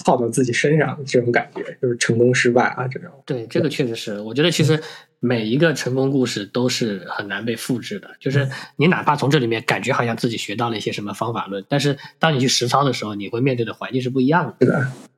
[0.05, 3.11] 套到自己身上这种感觉，就是成功失败啊，这种。
[3.27, 4.21] 对，这个确实是。
[4.21, 4.81] 我觉得其实
[5.19, 8.09] 每一个成功故事都是很难被复制的。
[8.21, 14.55] 就是你哪怕从这里面感觉好像自己学到了一些什么方法论，但是当你去实操的时候，你会面对的环境是不一样的，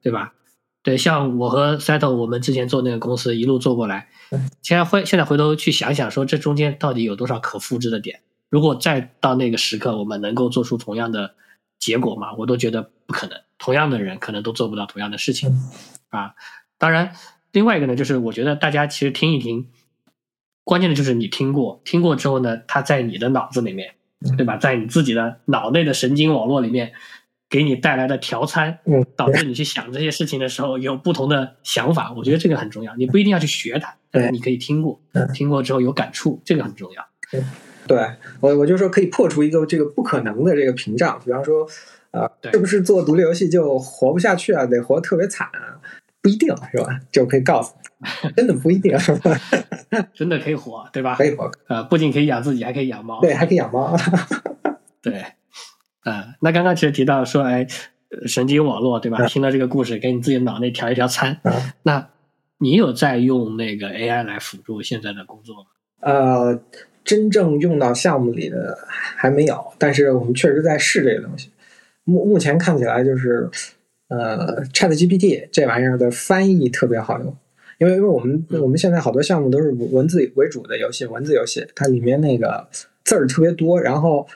[0.00, 0.32] 对吧？
[0.82, 4.08] 对，像我和 Settle，我们之前做那个公司一路做过来，
[4.62, 8.20] 现在回现在回头去想想，说这中间到底有多少可复制的点？
[8.48, 11.34] 如果再到那个时刻，我们能够做出同样的
[11.78, 12.34] 结果吗？
[12.38, 13.38] 我都觉得不可能。
[13.58, 15.54] 同样的人可能都做不到同样的事情，
[16.08, 16.34] 啊，
[16.78, 17.12] 当然，
[17.52, 19.68] 另外一个呢，就是我觉得大家其实听一听，
[20.64, 23.96] 关键的就是你听过，听过之后呢，它在你的脑子里面，
[24.38, 24.56] 对吧？
[24.56, 26.94] 在你自己的脑内的神经网络里面，
[27.50, 28.78] 给你带来的调参，
[29.14, 32.14] 导致你去想这些事情的时候有不同的想法。
[32.16, 34.98] 我觉得这个很重要，你不一定要去学它，但是你可以听过，
[35.34, 37.06] 听过之后有感触，这个很重要。
[37.86, 38.08] 对
[38.40, 41.68] 我，我就说可以破除一个这个不可能的这个屏障，比方说。
[42.12, 44.66] 啊，是不是做独立游戏就活不下去啊？
[44.66, 45.78] 得活特别惨啊？
[46.20, 46.98] 不一定是吧？
[47.12, 47.72] 就可以告诉
[48.24, 48.98] 你， 真的不一定，
[50.12, 51.14] 真的可以活，对吧？
[51.14, 53.20] 可以活，呃，不仅可以养自己，还可以养猫。
[53.20, 53.96] 对，还可以养猫。
[55.00, 55.24] 对，
[56.02, 57.66] 啊，那刚刚其实提到说，哎，
[58.26, 59.26] 神经网络，对吧？
[59.26, 61.40] 听到这个故事，给你自己脑内调一调参。
[61.82, 62.08] 那
[62.58, 65.66] 你有在用那个 AI 来辅助现在的工作吗？
[66.00, 66.60] 呃，
[67.04, 71.50] 真正用到项目里的还没有，但是我们确实在试这个东西。
[72.04, 73.48] 目目前看起来就是，
[74.08, 77.36] 呃，Chat GPT 这玩意儿的翻译特别好用，
[77.78, 82.66] 因为因为我们我们现在好多项目都是文字为主的游戏，文字游戏它里面那个
[83.04, 84.26] 字儿特别多，然后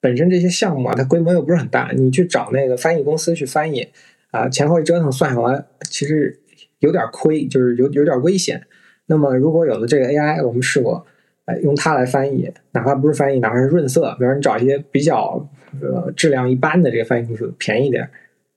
[0.00, 3.88] 本身这些项目啊，它规模又不是很大，你去找那个翻译公司去翻译
[4.30, 6.40] 啊，前后一折腾算下来，其实
[6.78, 8.62] 有点亏，就是有有点危险。
[9.06, 11.06] 那么如果有了这个 AI，我们试过，
[11.46, 15.48] 哎，用它来翻译，哪怕不是翻译，哪怕是润色，比如你找一些比较。
[15.82, 18.08] 呃，质量一般的这个翻译公司便宜点，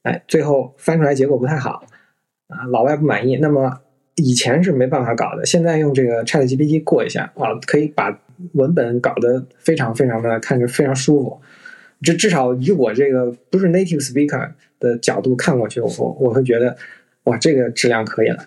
[0.04, 1.84] 哎，最后翻出来结果不太好，
[2.48, 3.36] 啊，老外不满意。
[3.36, 3.82] 那么
[4.16, 8.18] 以前是没办法搞的，现在用这个 Chat GPT 过一下啊，可以把
[8.54, 11.42] 文本搞得非常非常的看着非常舒服。
[12.02, 16.76] 这至少以我这个不是 native speaker 的角度看过去，我我会觉得
[17.26, 18.46] 哇，这个质量可以了。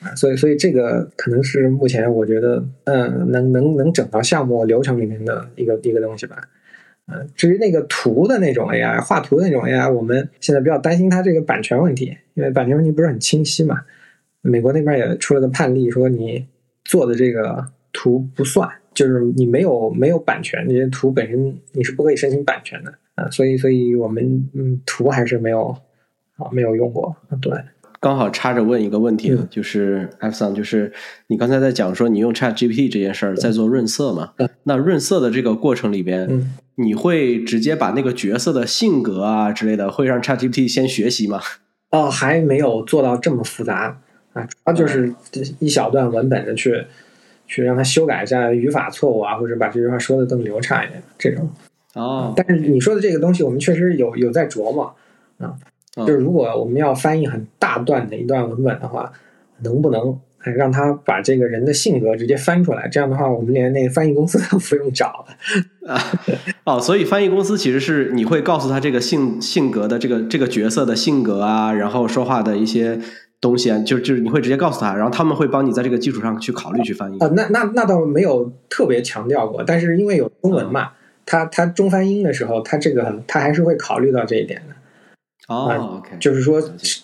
[0.00, 6.36] 啊，所以所以这个可能是目前我觉得，嗯，能能能整到项目流程里面的一个一个东西吧。
[7.06, 13.82] 嗯，至于那个图的那种 AI，画图的那种 AI，我们现在比较担心它这个版权问题，因为版权问题不是很清晰嘛。
[14.42, 16.46] 美国那边也出了个判例，说你
[16.84, 23.30] 做的这个图不算，就是你没有没有版权，这些图本身你是不可以申请版权的啊。
[23.30, 25.68] 所以，所以我们嗯，图还是没有
[26.38, 27.14] 啊，没有用过。
[27.40, 27.52] 对，
[28.00, 30.90] 刚好插着问一个问题，就是 F 三，就是
[31.26, 34.32] 你刚才在讲说你用 Chat GPT 这件事儿在做润色嘛？
[34.64, 41.40] 那润色的这个过程里边，你会直接把那个角色的性格啊之类的，会让 Chat GPT 先学习吗？
[41.90, 44.00] 哦，还没有做到这么复杂。
[44.32, 45.14] 啊，主要就是
[45.60, 46.84] 一小段文本的去，
[47.46, 51.48] 去让他修改一下语法错误啊，或者把这句话说的更流畅一点，这种。
[51.94, 52.34] 哦。
[52.36, 54.94] 但是你说的这个东西，我们确实有有在琢磨
[55.38, 55.54] 啊，
[55.94, 59.12] 就是如果我们要翻译很大段的一段文本的话，
[59.62, 62.88] 能不能让他把这个人的性格直接翻出来？
[62.88, 65.94] 这样的话，我们连那个翻译公司都不用找了。
[65.94, 66.00] 啊，
[66.64, 72.98] 哦，所以翻译公司其实是你会告诉他这个性性格的这个这个角色的性格啊，然后说话的一些。
[73.40, 77.18] 东西啊，就就是你会直接告诉他，然后他们会帮你在这个基础上去考虑去翻译。
[77.18, 80.92] 啊，那那那倒没有特别强调过，但是因为有中文嘛，
[81.26, 84.74] 他他中翻英的时候，他这个他还是会考虑到这一点的。
[85.54, 86.60] 哦，OK，就是说，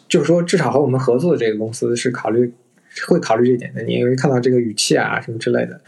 [0.09, 2.53] 就是说，至少和我们合作的这个公司是考虑
[3.07, 3.83] 会考虑这一点的。
[3.83, 5.81] 你会看到这个语气啊什么之类的，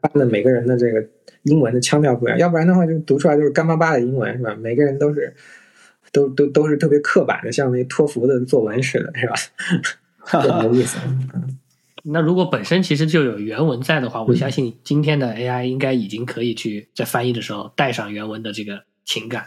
[0.00, 1.04] 翻的每个人的这个
[1.42, 4.56] 英文的腔调不一样，要不然的话就读出来就是干巴巴的英文，是吧？
[4.60, 5.32] 每个人都是。
[6.12, 10.62] 都都都是特别刻板的，像那托福的作文似的，是吧？
[10.62, 10.98] 有意思。
[12.04, 19.46] 那如果本身其实就有原文在的话，我相信今天的 AI 应该已经可以去在翻译的时候带上原文的这个情感，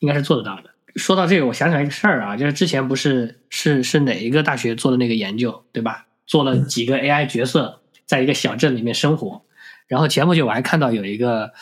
[0.00, 0.70] 应该是做得到的。
[0.96, 6.06] 说到这个，我想起来一个事儿啊，就是之前不是是是哪一个大学做的那个研究，对吧？
[6.26, 9.42] 做了几个 AI 角色在一个小镇里面生活，
[9.86, 11.52] 然后前不久我还看到有一个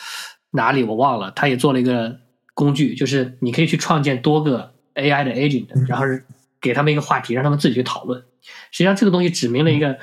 [0.51, 2.22] 哪里我忘了，他也做了一个。
[2.53, 6.23] 工具就是你可以去创建多个 AI 的 agent，然后是
[6.61, 8.23] 给他们一个话题，让他们自己去讨论。
[8.71, 9.97] 实际上，这个东西指明了一个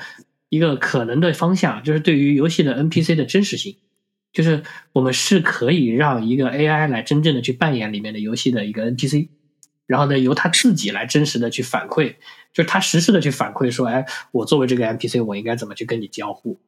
[0.49, 3.77] 一个可能的方向，就是对于游戏的 NPC 的真实性，
[4.33, 9.29] 就是我们是可以让一个 AI 来真正的去扮演里面的游戏的一个 NPC，
[9.85, 12.15] 然后呢，由他自己来真实的去反馈，
[12.53, 16.59] 就是他实时的去反馈说，哎，我作为这个 NPC，我应该怎么去跟你交互。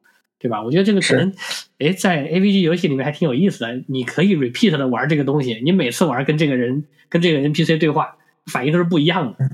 [0.44, 0.62] 对吧？
[0.62, 1.32] 我觉得这个可能，
[1.78, 3.82] 哎，在 A V G 游戏里面还挺有意思的。
[3.86, 8.14] 你可以 repeat 的玩这个东西，你每次玩跟这个人、跟这个 N P C 对话，
[8.52, 9.48] 反应都是不一样的。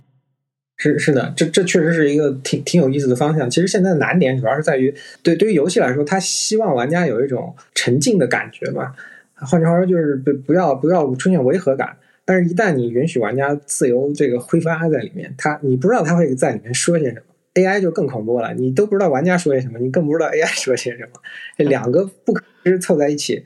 [0.76, 3.48] 是是的，这这确实是一个挺挺有意思的方向。
[3.48, 8.92] 其实现在的难点主要是在于，对对于游戏来说，他希望玩家有一种沉浸的感觉嘛。
[9.34, 11.96] 换句话说，就是不不要不要出现违和感。
[12.24, 17.22] 但是，一旦你允许玩家自由这个挥发在里面，他你不知道他会在里面说些什么。
[17.54, 21.20] AI 就更恐怖了，你都不知道玩家说些什么，你更不知道 AI 说些什么，
[21.58, 23.44] 这两个不可知凑在一起，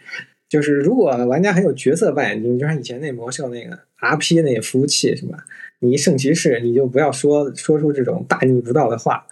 [0.48, 5.38] 就是如果玩家很有角色扮演你，就像以前那魔兽那个 RP 那服务器是吧？
[5.80, 9.26] 你一圣骑士，你就不要说说出这种大逆不道的话，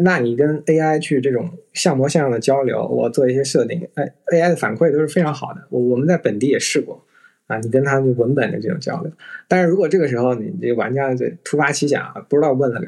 [0.00, 5.66] 那你跟 AI 去这种像模像样的交流，我做一些设定，哎，AI 的反馈都是非常好的。
[5.70, 7.04] 我我们在本地也试过
[7.48, 9.12] 啊，你跟他就文本的这种交流，
[9.48, 12.86] 但是如果这个时候你这玩家这突发奇想，不知道问了个。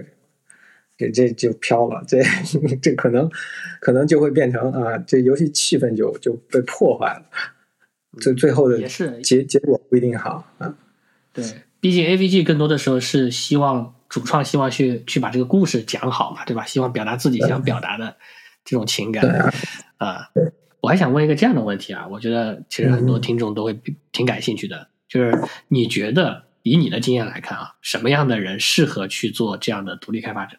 [1.01, 2.21] 这这就飘了，这
[2.83, 3.31] 这可能
[3.81, 7.23] 可能就会变成啊，这游戏气氛就就被破坏了，
[8.21, 8.79] 最最后的
[9.23, 10.75] 结结果不一定好啊。
[11.33, 11.45] 对，
[11.81, 16.65] 毕竟 AVG 更多的时候是希望主创希望去去把这个故事讲好嘛，对吧？
[16.67, 18.17] 希望表达自己想表达的
[18.65, 19.53] 这种情感
[19.99, 20.31] 啊。
[20.81, 23.79] 我还想问一个这样的问题啊，我觉得其实很多听众都会
[24.13, 30.57] 挺感兴趣的，就是你觉得以你的经验来看啊，什么样的人适合去做这样的独立开发者？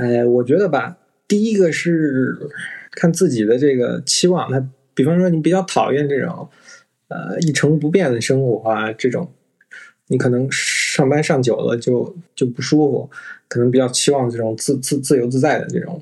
[0.00, 0.96] 哎，我觉得吧，
[1.28, 2.34] 第一个是
[2.92, 4.50] 看自己的这个期望。
[4.50, 6.48] 那比方说，你比较讨厌这种
[7.08, 9.30] 呃一成不变的生活啊，这种
[10.06, 13.10] 你可能上班上久了就就不舒服，
[13.46, 16.00] 可能比较期望这种自自自由自在的这种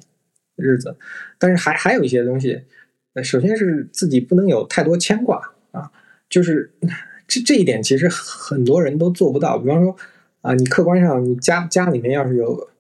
[0.55, 0.95] 日子。
[1.37, 2.63] 但是还还有一些东西，
[3.25, 5.91] 首先是自己不能有太多牵挂啊，
[6.31, 6.71] 就是
[7.27, 9.59] 这这一点其实很多人都做不到。
[9.59, 9.97] 比方说
[10.43, 12.71] 啊，你客观上你家家里面要是有。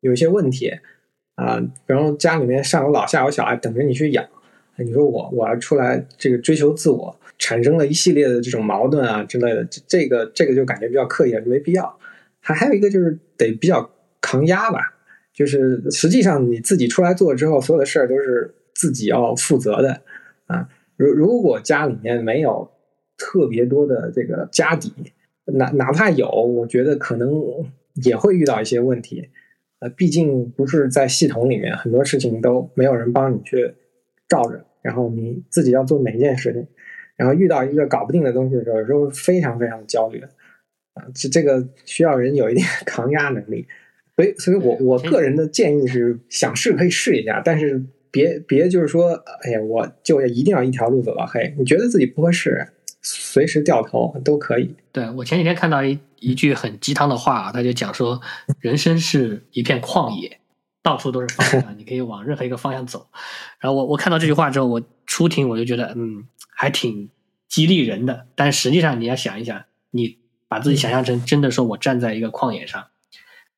[0.00, 0.72] 有一些问题
[1.34, 4.24] 啊，比方家里面上有老下有小孩等着你去养，
[4.76, 11.98] 你说我我要出来这个追求自我，产生了一系列的这种矛盾啊之类的，这这个这个就感觉比较刻意了，没必要。
[12.40, 13.90] 还还有一个就是得比较
[14.20, 14.94] 抗压吧，
[15.32, 20.02] 就是实际上你自己出来做之后，所有的事儿都是自己要负责的
[20.46, 20.68] 啊。
[20.96, 22.70] 如如果家里面没有
[23.16, 24.92] 特别多的这个家底，
[25.44, 27.30] 哪哪怕有，我觉得可能
[28.04, 29.28] 也会遇到一些问题。
[29.80, 33.74] 呃，毕竟不是在系统里面，很多事情都没有人帮你去
[34.28, 36.66] 照着，然后你自己要做每一件事情，
[37.16, 40.20] 然后遇到一个搞不定的东西的时候，有时候非常非常焦虑
[40.94, 43.66] 啊，这这个需要人有一点 抗压能力，
[44.16, 49.12] 所以，所以我我个人的建议是，想试可以试一下，但是别别就是说，
[49.44, 52.66] 哎呀，我就一定要一条路走到黑，你觉得自己不合适，
[53.02, 54.74] 随时掉头都可以。
[54.92, 55.98] 对我前几天看到一。
[56.20, 58.20] 一句很鸡汤的话，他就讲说，
[58.58, 60.40] 人生是一片旷野，
[60.82, 63.06] 到处都是方向，你可以往任何一个方向走。
[63.60, 67.08] 然后我我看到这句话之后，我初听我就觉得，嗯，还挺
[67.46, 68.26] 激励人的。
[68.34, 70.18] 但实际上你要想一想，你
[70.48, 72.88] 把自己想象成真的说我站在一个旷野上，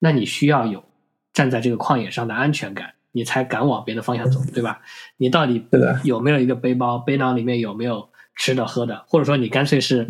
[0.01, 0.85] 那你需要有
[1.33, 4.83] 站在这个旷野上的安全感，你才敢往别的方向走，对吧？
[5.17, 5.65] 你到底
[6.05, 6.99] 有没有一个背包？
[6.99, 9.05] 背囊里面有没有吃的喝的？
[9.07, 10.09] 或者说你干脆是？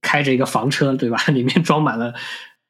[0.00, 1.18] 开着一个房车，对吧？
[1.34, 2.14] 里面装满了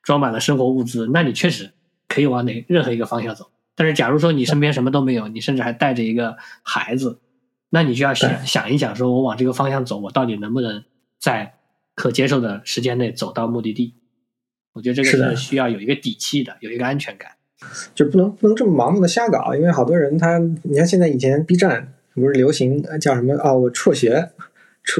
[0.03, 1.72] 装满了生活物资，那你确实
[2.09, 3.51] 可以往哪任何一个方向走。
[3.76, 7.20] 但是，假如说你身边什么都没有，你甚至还带着一个孩子，
[7.68, 10.82] 那你就要想想一想，说我往这个方向走，我到底能不能
[11.20, 11.53] 在
[11.95, 13.95] 可接受的时间内走到目的地？
[14.72, 17.32] 我觉得这个是需要有一个底气的，有一个安全感，
[17.95, 19.55] 就不能不能这么盲目的瞎搞。
[19.55, 23.53] 因为好多人他，你看现在以前 B 站不是流行叫什么啊？
[23.53, 24.30] 我辍学。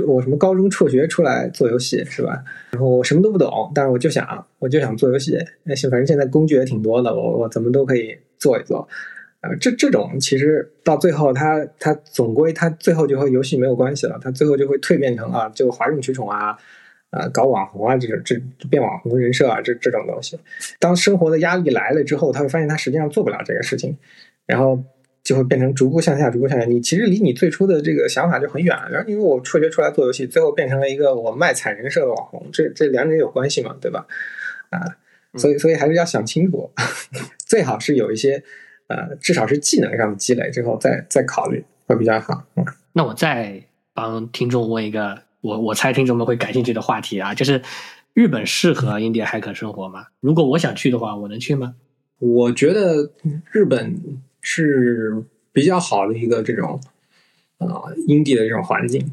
[0.07, 2.45] 我什么高中辍学出来做游戏是吧？
[2.73, 5.39] 然后我什么都不懂，但是我就想我就想做游戏。
[5.63, 8.87] 那行，反正现在工具也挺多的，我我怎么都可以做一做。
[9.41, 16.57] 呃，这这种其实到最后，他他总归他最后就和游戏没有关系了，他最后就会蜕变成啊，就哗众取宠啊，
[17.11, 18.37] 啊，搞网红啊，这种这
[18.69, 20.39] 变网红人设啊，这这种东西。
[20.79, 23.97] 当生活的压力来了之后，他会发现他实际上做不了这个事情，
[24.45, 24.83] 然后。
[25.29, 26.65] 就会变成逐步向下，逐步向下。
[26.65, 28.89] 你其实离你最初的这个想法就很远了。
[28.91, 34.07] 然后因为我辍学出来做游戏，最后变成了一个我卖惨人设的网红，这这两者有关系嘛，对吧？
[34.71, 34.81] 啊，
[35.35, 36.71] 所以所以还是要想清楚，
[37.47, 38.43] 最好是有一些
[38.87, 42.47] 呃，至少是技能上的积累之后再再考虑会比较好。
[42.57, 42.65] 嗯，
[42.95, 43.63] 那我再
[43.93, 47.61] 帮听众问一个，我我猜听众们会感兴趣的话题啊，就是
[48.15, 50.07] 日本适合印第安骇客生活吗？
[50.21, 51.75] 如果我想去的话，我能去吗？
[52.19, 53.13] 我觉得
[53.53, 53.95] 日本。
[54.51, 55.23] 是
[55.53, 56.81] 比较好的一个这种
[57.59, 59.13] 啊，阴地的这种环境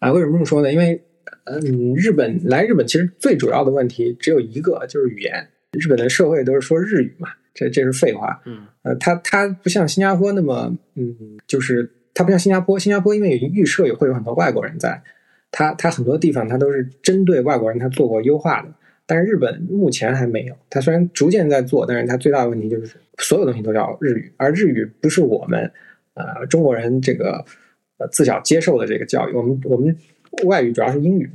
[0.00, 0.10] 啊。
[0.10, 0.72] 为什么这么说呢？
[0.72, 1.00] 因为
[1.44, 5.48] 嗯，日本来日本其实最主要的问题只有一个，就是语言。
[5.78, 8.42] 日本的社会都是说日语嘛，这这是废话。
[8.44, 11.14] 嗯，呃，它它不像新加坡那么嗯，
[11.46, 15.00] 就是它不像新加坡，新加坡因为有预设也会有很多外国人在，
[15.52, 18.68] 它它很多地方它都是针对外国人，它做过优化的。
[19.06, 25.70] 但是日本目前还没有，它虽然逐渐在做，但是它最大的问题就是所有东西都叫日语，而日语不是我们
[26.14, 27.44] 呃中国人这个
[27.98, 29.96] 呃自小接受的这个教育，我们我们
[30.44, 31.28] 外语主要是英语，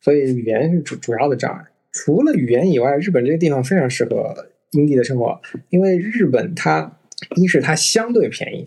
[0.00, 1.64] 所以语言是主主要的障碍。
[1.92, 4.34] 除了语言以外，日本这个地方非常适合
[4.72, 6.98] 英地的生活，因为日本它
[7.36, 8.66] 一是它相对便宜，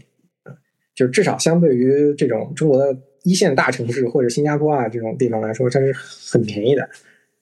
[0.95, 5.93] 就至少相对于这种中国的一线大城市或者新加坡啊这种地方来说，它是
[6.31, 6.87] 很便宜的。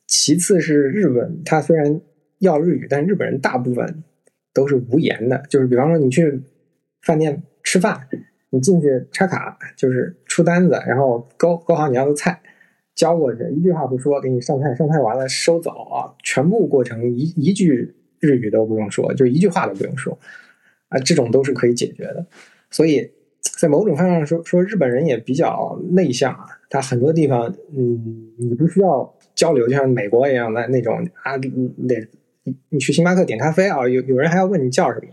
[0.08, 2.00] 其次是日本，它虽然
[2.40, 4.04] 要日语，但日本人大部分
[4.54, 5.44] 都是无言的。
[5.50, 6.42] 就是比方说，你去
[7.02, 8.08] 饭店吃饭，
[8.52, 12.40] 你进去插卡，就是出单子，然后勾勾好你要的菜，
[12.94, 20.18] 交过去，一句话不说，给你上菜，上菜完了收走啊，全部过程一一句日语都不用说，就一句话都不用说
[20.90, 22.26] 啊，这种都是可以解决的。
[22.70, 29.15] 所以在某种方向上说，说日本人也比较内向啊，他很多地方，嗯，你不需要。
[29.36, 31.36] 交流就像美国一样的那种啊，
[31.78, 31.96] 那
[32.70, 35.08] 你去星巴克点咖啡啊，有有人还要问你叫什么，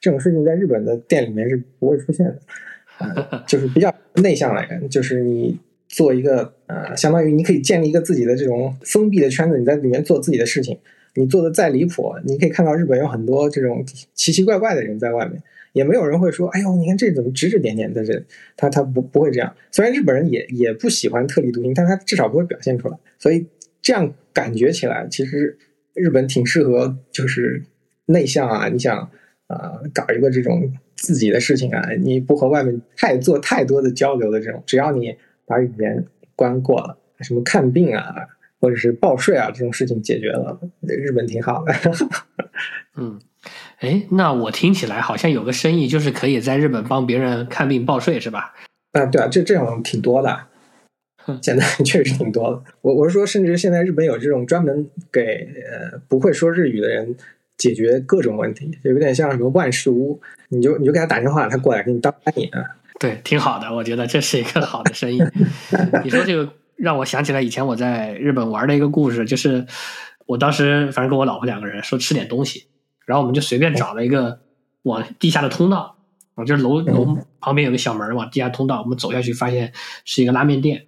[0.00, 5.58] 这种事情在日本的店里面是不会出现的， 就是比较内向的人，就是你
[5.88, 10.78] 做一个呃，相当于你可以建立一个自己的这种封闭的圈子，你在里面做自己的事情，
[11.14, 15.42] 你做的再离谱，你可以看到日本有很多这种奇奇怪怪的人在外面。
[15.72, 18.02] 也没有人会说，哎呦，你看这怎么指指点点的？
[18.02, 18.24] 这
[18.56, 19.54] 他他不不会这样。
[19.70, 22.96] 虽然日本人也也不喜欢特立独行，但他至少不会表现出来。
[23.18, 23.46] 所以
[23.86, 25.56] 这样感觉起来，其实
[25.94, 27.62] 日本挺适合就是
[28.06, 28.66] 内向啊。
[28.66, 28.98] 你想
[29.46, 35.16] 啊，搞一个这种自己的事情啊，你不和外面太做太多的交流的这种，只要你
[35.46, 38.12] 把语言关过了，什么看病啊，
[38.60, 41.72] 或者是报税啊这种事情解决了，日本挺好的。
[42.98, 43.20] 嗯。
[43.78, 48.52] 哎，那我听起来好像有个生意，就是可以在日本帮别人看病报税，是吧？
[48.90, 50.36] 啊，对啊，这这种挺多的，
[51.42, 52.62] 现在 确实挺多的。
[52.80, 57.16] 我我是说，甚至现在日本有这种专门给呃不会说日语的人
[57.56, 62.50] 解决各种问题，就有点像什么万事屋，你就你就给他打电话，他过来给你当翻译。
[62.98, 65.22] 对，挺好的，我觉得这是一个好的生意。
[66.04, 69.66] 你说这个让我想起来以前我在日本玩的一个故事，就是
[70.26, 72.66] 我当时反正跟我老婆两个人说吃点东西。
[73.04, 74.40] 然后我们就随便找了一个
[74.82, 75.96] 往地下的通道，
[76.34, 79.72] 啊，就是楼楼旁边有个小门往地下通道，我们走下去发现
[80.04, 80.86] 是一个拉面店，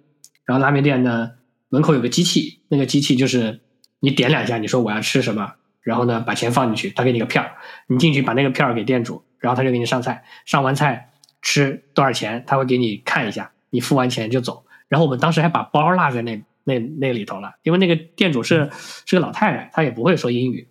[0.49, 1.33] 然后拉面店呢
[1.67, 3.59] 门口有个机器，那个机器就是
[3.99, 7.47] 你点两下，你说我要吃什么，然后呢把钱放进去，他给你个票，
[7.85, 11.11] 你进去把那个票给店主，然后他就给你上菜，上完菜
[11.43, 14.65] 吃多少钱，他会给你看一下，你付完钱就走。
[14.87, 18.71] 然后我们当时还把包落在那那那里头了，因为那个店主是
[19.05, 20.67] 是个老太太，她也不会说英语，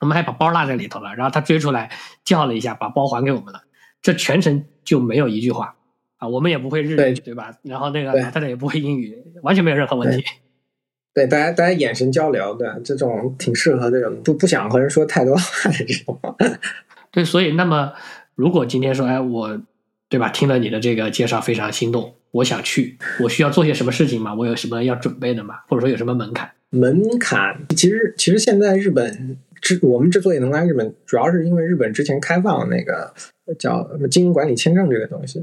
[0.00, 1.14] 我们还把包落在里头了。
[1.14, 1.92] 然后她追出来
[2.24, 3.62] 叫了一下，把包还给我们了。
[4.02, 5.75] 这全程就没有一句话
[6.18, 7.56] 啊，我们也不会日语，对对吧？
[7.62, 10.24] 然后那个对老太太也不会英语，完全没有任何问题。
[11.14, 16.20] 对，大家大家眼神交流，对，这种挺适合这种不不想和人说太多话的这种。
[17.10, 17.92] 对，所以那么
[18.34, 19.60] 如果今天说，哎，我
[20.08, 24.34] 对吧，听了你的这个介绍非常心动，我想去，我需要做些什么事情吗？
[24.34, 25.60] 我有什么要准备的吗？
[25.68, 26.50] 或者说有什么门槛？
[26.70, 33.14] 门槛其实其实现在日本之我们之所以能来日本，主要是因为日本之前开放那个
[33.58, 35.42] 叫什么经营管理签证这个东西。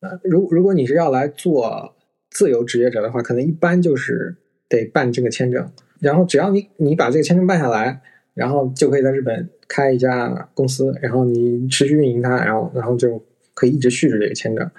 [0.00, 1.96] 呃，如如果你是要来做
[2.30, 4.36] 自由职业者的话，可能一般就是
[4.68, 5.70] 得办这个签证，
[6.00, 8.00] 然后只要你你把这个签证办下来，
[8.34, 13.24] 然后就可以在日本开一家公司，然后你持续运营它，然后然后就
[13.54, 14.70] 可以一直续着这个签证，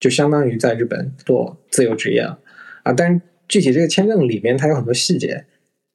[0.00, 2.38] 就相当于在日本做自由职业了
[2.82, 2.92] 啊。
[2.92, 5.44] 但是具体这个签证里面它有很多细节，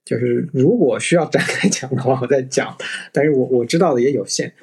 [0.06, 2.78] 就是如果需要展开 讲的话，我再讲。
[3.12, 4.54] 但是我我知道的也有限，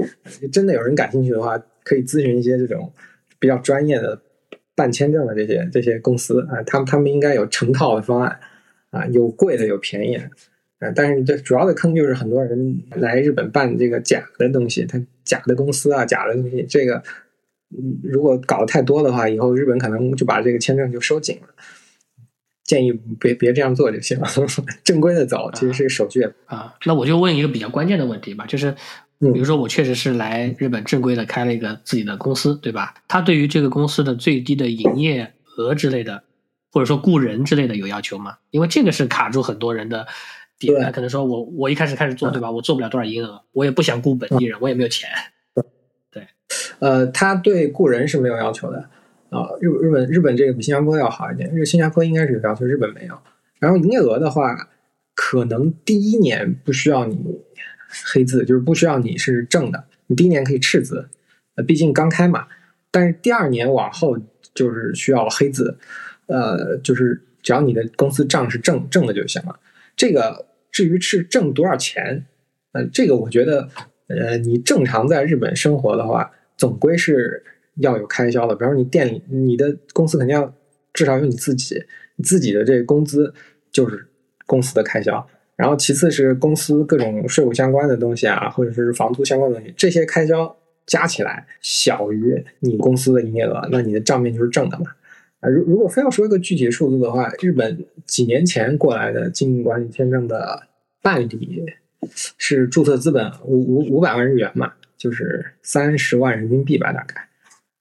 [0.52, 2.92] 真的有人感兴趣的话，可以咨询一些这种
[3.38, 4.20] 比较专业的
[4.74, 8.38] 办签证的这些这些公司啊，他们他们应该有成套的方案
[8.90, 10.30] 啊，有贵的有便宜的。
[10.78, 17.02] 啊，但是这主要的坑就是很多人来日本办这个假的东西，他假的公司啊，假的东西，这个
[17.70, 21.48] 嗯，如果搞得太多的话，以后日本可能就把这个签证就收紧了。
[22.62, 24.26] 建议别别这样做就行了，
[24.84, 26.28] 正规的走其实是手续。
[26.46, 28.74] 啊，那我就问一个比较关键的问题吧，就是，
[29.20, 32.94] 嗯比如说我确实是来日本正规的开了一个自己的公司，对吧？
[33.08, 36.22] 他对于这个公司的最低的营业额之类的，
[36.70, 38.36] 或者说雇人之类的有要求吗？
[38.50, 40.06] 因为这个是卡住很多人的
[40.58, 42.50] 点，可能说我我一开始开始做，对吧？
[42.50, 45.08] 我做不了多少营业额，我也不想雇本地人，我也没有钱。
[46.12, 46.26] 对
[46.78, 48.90] 呃，他对雇人是没有要求的
[49.30, 53.18] 啊、日日本日本这个比新加坡要好一点，日新加坡应该是有要求，日本没有。
[53.58, 54.68] 然后营业额的话，
[55.14, 57.18] 可能第一年不需要你
[58.06, 61.08] 黑字，就是不需要你是正的，你第一年可以赤字，
[61.54, 62.46] 呃，毕竟刚开嘛。
[62.90, 64.18] 但是第二年往后
[64.54, 65.76] 就是需要黑字，
[66.26, 69.58] 呃，就是只要你的公司账是正正的就行了。
[69.94, 72.26] 这个至于是挣多少钱，
[72.72, 73.68] 呃，这个我觉得，
[74.08, 77.44] 呃，你正常在日本生活的话，总归是
[77.76, 78.54] 要有开销的。
[78.54, 80.54] 比方说你店里，你的公司肯定要
[80.92, 81.84] 至少有你自己，
[82.16, 83.34] 你自己的这个工资
[83.70, 84.08] 就是
[84.46, 85.26] 公司的开销。
[85.56, 90.54] 然后其次是公司各种税务相关的东西啊，或者是房租相关的东西，这些开销
[90.84, 94.86] 加起来小于你公司的营业额，那你的账面就是正的嘛。
[95.40, 100.62] 啊，如如果非要说一个具体的数字的话，日本几年前过来的经营管理签证的
[101.02, 101.64] 办理
[102.38, 107.28] 是注册资本五五五百万日元嘛，就是三十万人民币吧，大概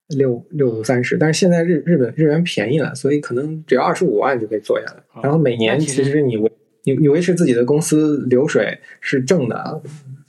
[0.10, 1.18] 六六三十。
[1.18, 4.98] 但是现在日日本日元便宜了，所以可能只要二十五万就可以做下来。
[5.14, 6.52] 哦然后每年其实你维
[6.86, 9.82] 你你维持自己的公司流水是正的，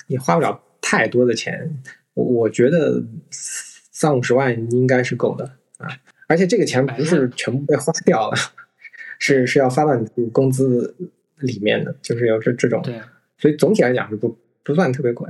[0.08, 1.82] 你花不了太多的钱。
[2.14, 5.44] 我我觉得三五十万应该是够的
[5.78, 5.88] 啊，
[6.26, 8.36] 而且这个钱不是全部被花掉了，
[9.20, 10.94] 是是要发到你工资
[11.38, 13.00] 里面的，就是有这这种，对
[13.38, 15.28] 所以总体来讲是不不算特别贵。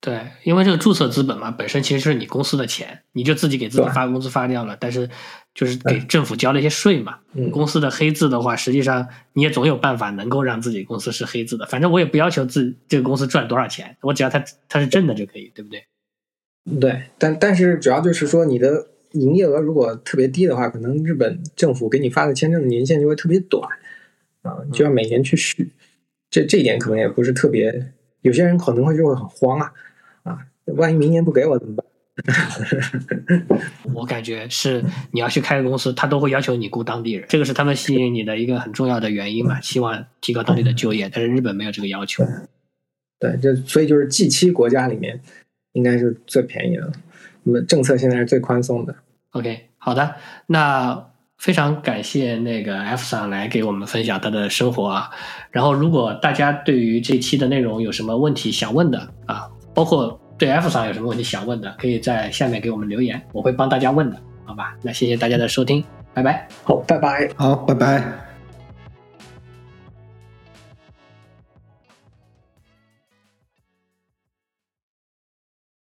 [0.00, 5.10] 对，因为这个注册资本嘛，本身其实是你公司的钱，你就自己给自己发工资发掉了，但是
[5.54, 7.18] 就是给政府交了一些税嘛。
[7.34, 11.66] 嗯公司的黑字的话，实际上你也总有办法能够让自己公司是黑字的。
[11.66, 15.84] 反正我也不要求自这个公司赚多少钱，我只要它它是正的就可以，对不对？
[16.80, 23.68] 对，但但是主要就是说你的营业额如果特别低的话，可能日本政府给你发的签证的年限就会特别短
[24.40, 25.72] 啊，你就要每年去续。
[26.30, 27.92] 这这一点可能也不是特别，
[28.22, 29.70] 有些人可能会就会很慌啊
[30.22, 30.38] 啊，
[30.76, 31.86] 万一明年不给我怎么办？
[33.94, 41.10] 我感觉是你要去开个公司，他都会要求你雇当地人，这个是他们吸引你的一个很重要的原因嘛，希望提高当地的就业。
[41.12, 42.24] 但是日本没有这个要求。
[43.18, 45.20] 对，这所以就是 G 七国家里面
[45.72, 46.92] 应该是最便宜的，
[47.44, 48.94] 那么政策现在是最宽松的。
[49.30, 50.16] OK，好的，
[50.46, 51.06] 那
[51.38, 55.10] 非常感谢那个 F 桑来给我们分享他的生活啊。
[55.50, 59.50] 然后，如果大家对于这期的内容有什么问题想问的啊，
[59.80, 64.76] 包括对 F 上有什么问题想问的，可以在下面给我们留言，我会帮大家问的，好吧？
[64.82, 66.46] 那谢谢大家的收听，拜拜。
[66.64, 67.30] 好，拜拜。
[67.34, 68.29] 好，拜拜。